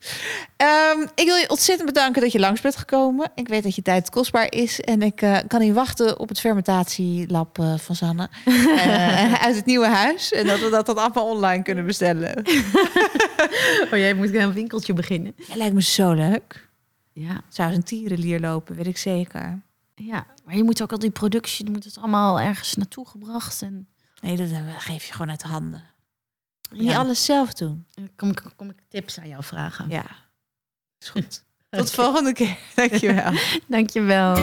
[0.57, 3.31] Um, ik wil je ontzettend bedanken dat je langs bent gekomen.
[3.35, 4.79] Ik weet dat je tijd kostbaar is.
[4.79, 8.29] En ik uh, kan niet wachten op het fermentatielab uh, van Sanne.
[8.45, 10.31] uh, uit het nieuwe huis.
[10.31, 12.37] En dat we dat dan allemaal online kunnen bestellen.
[13.91, 15.33] oh, jij moet een winkeltje beginnen.
[15.47, 16.66] Ja, lijkt me zo leuk.
[17.19, 17.41] Ja.
[17.49, 19.61] Zou een tierenlier lopen, weet ik zeker.
[19.95, 23.61] Ja, maar je moet ook al die productie, je moet het allemaal ergens naartoe gebracht.
[23.61, 23.87] En...
[24.21, 25.83] Nee, dat geef je gewoon uit de handen.
[26.71, 26.81] Ja.
[26.81, 27.85] Niet alles zelf doen.
[27.93, 29.89] Dan kom ik, kom ik tips aan jou vragen.
[29.89, 30.05] Ja,
[30.99, 31.43] is goed.
[31.69, 32.57] Tot de volgende keer.
[32.75, 33.31] Dankjewel.
[33.67, 34.35] Dankjewel.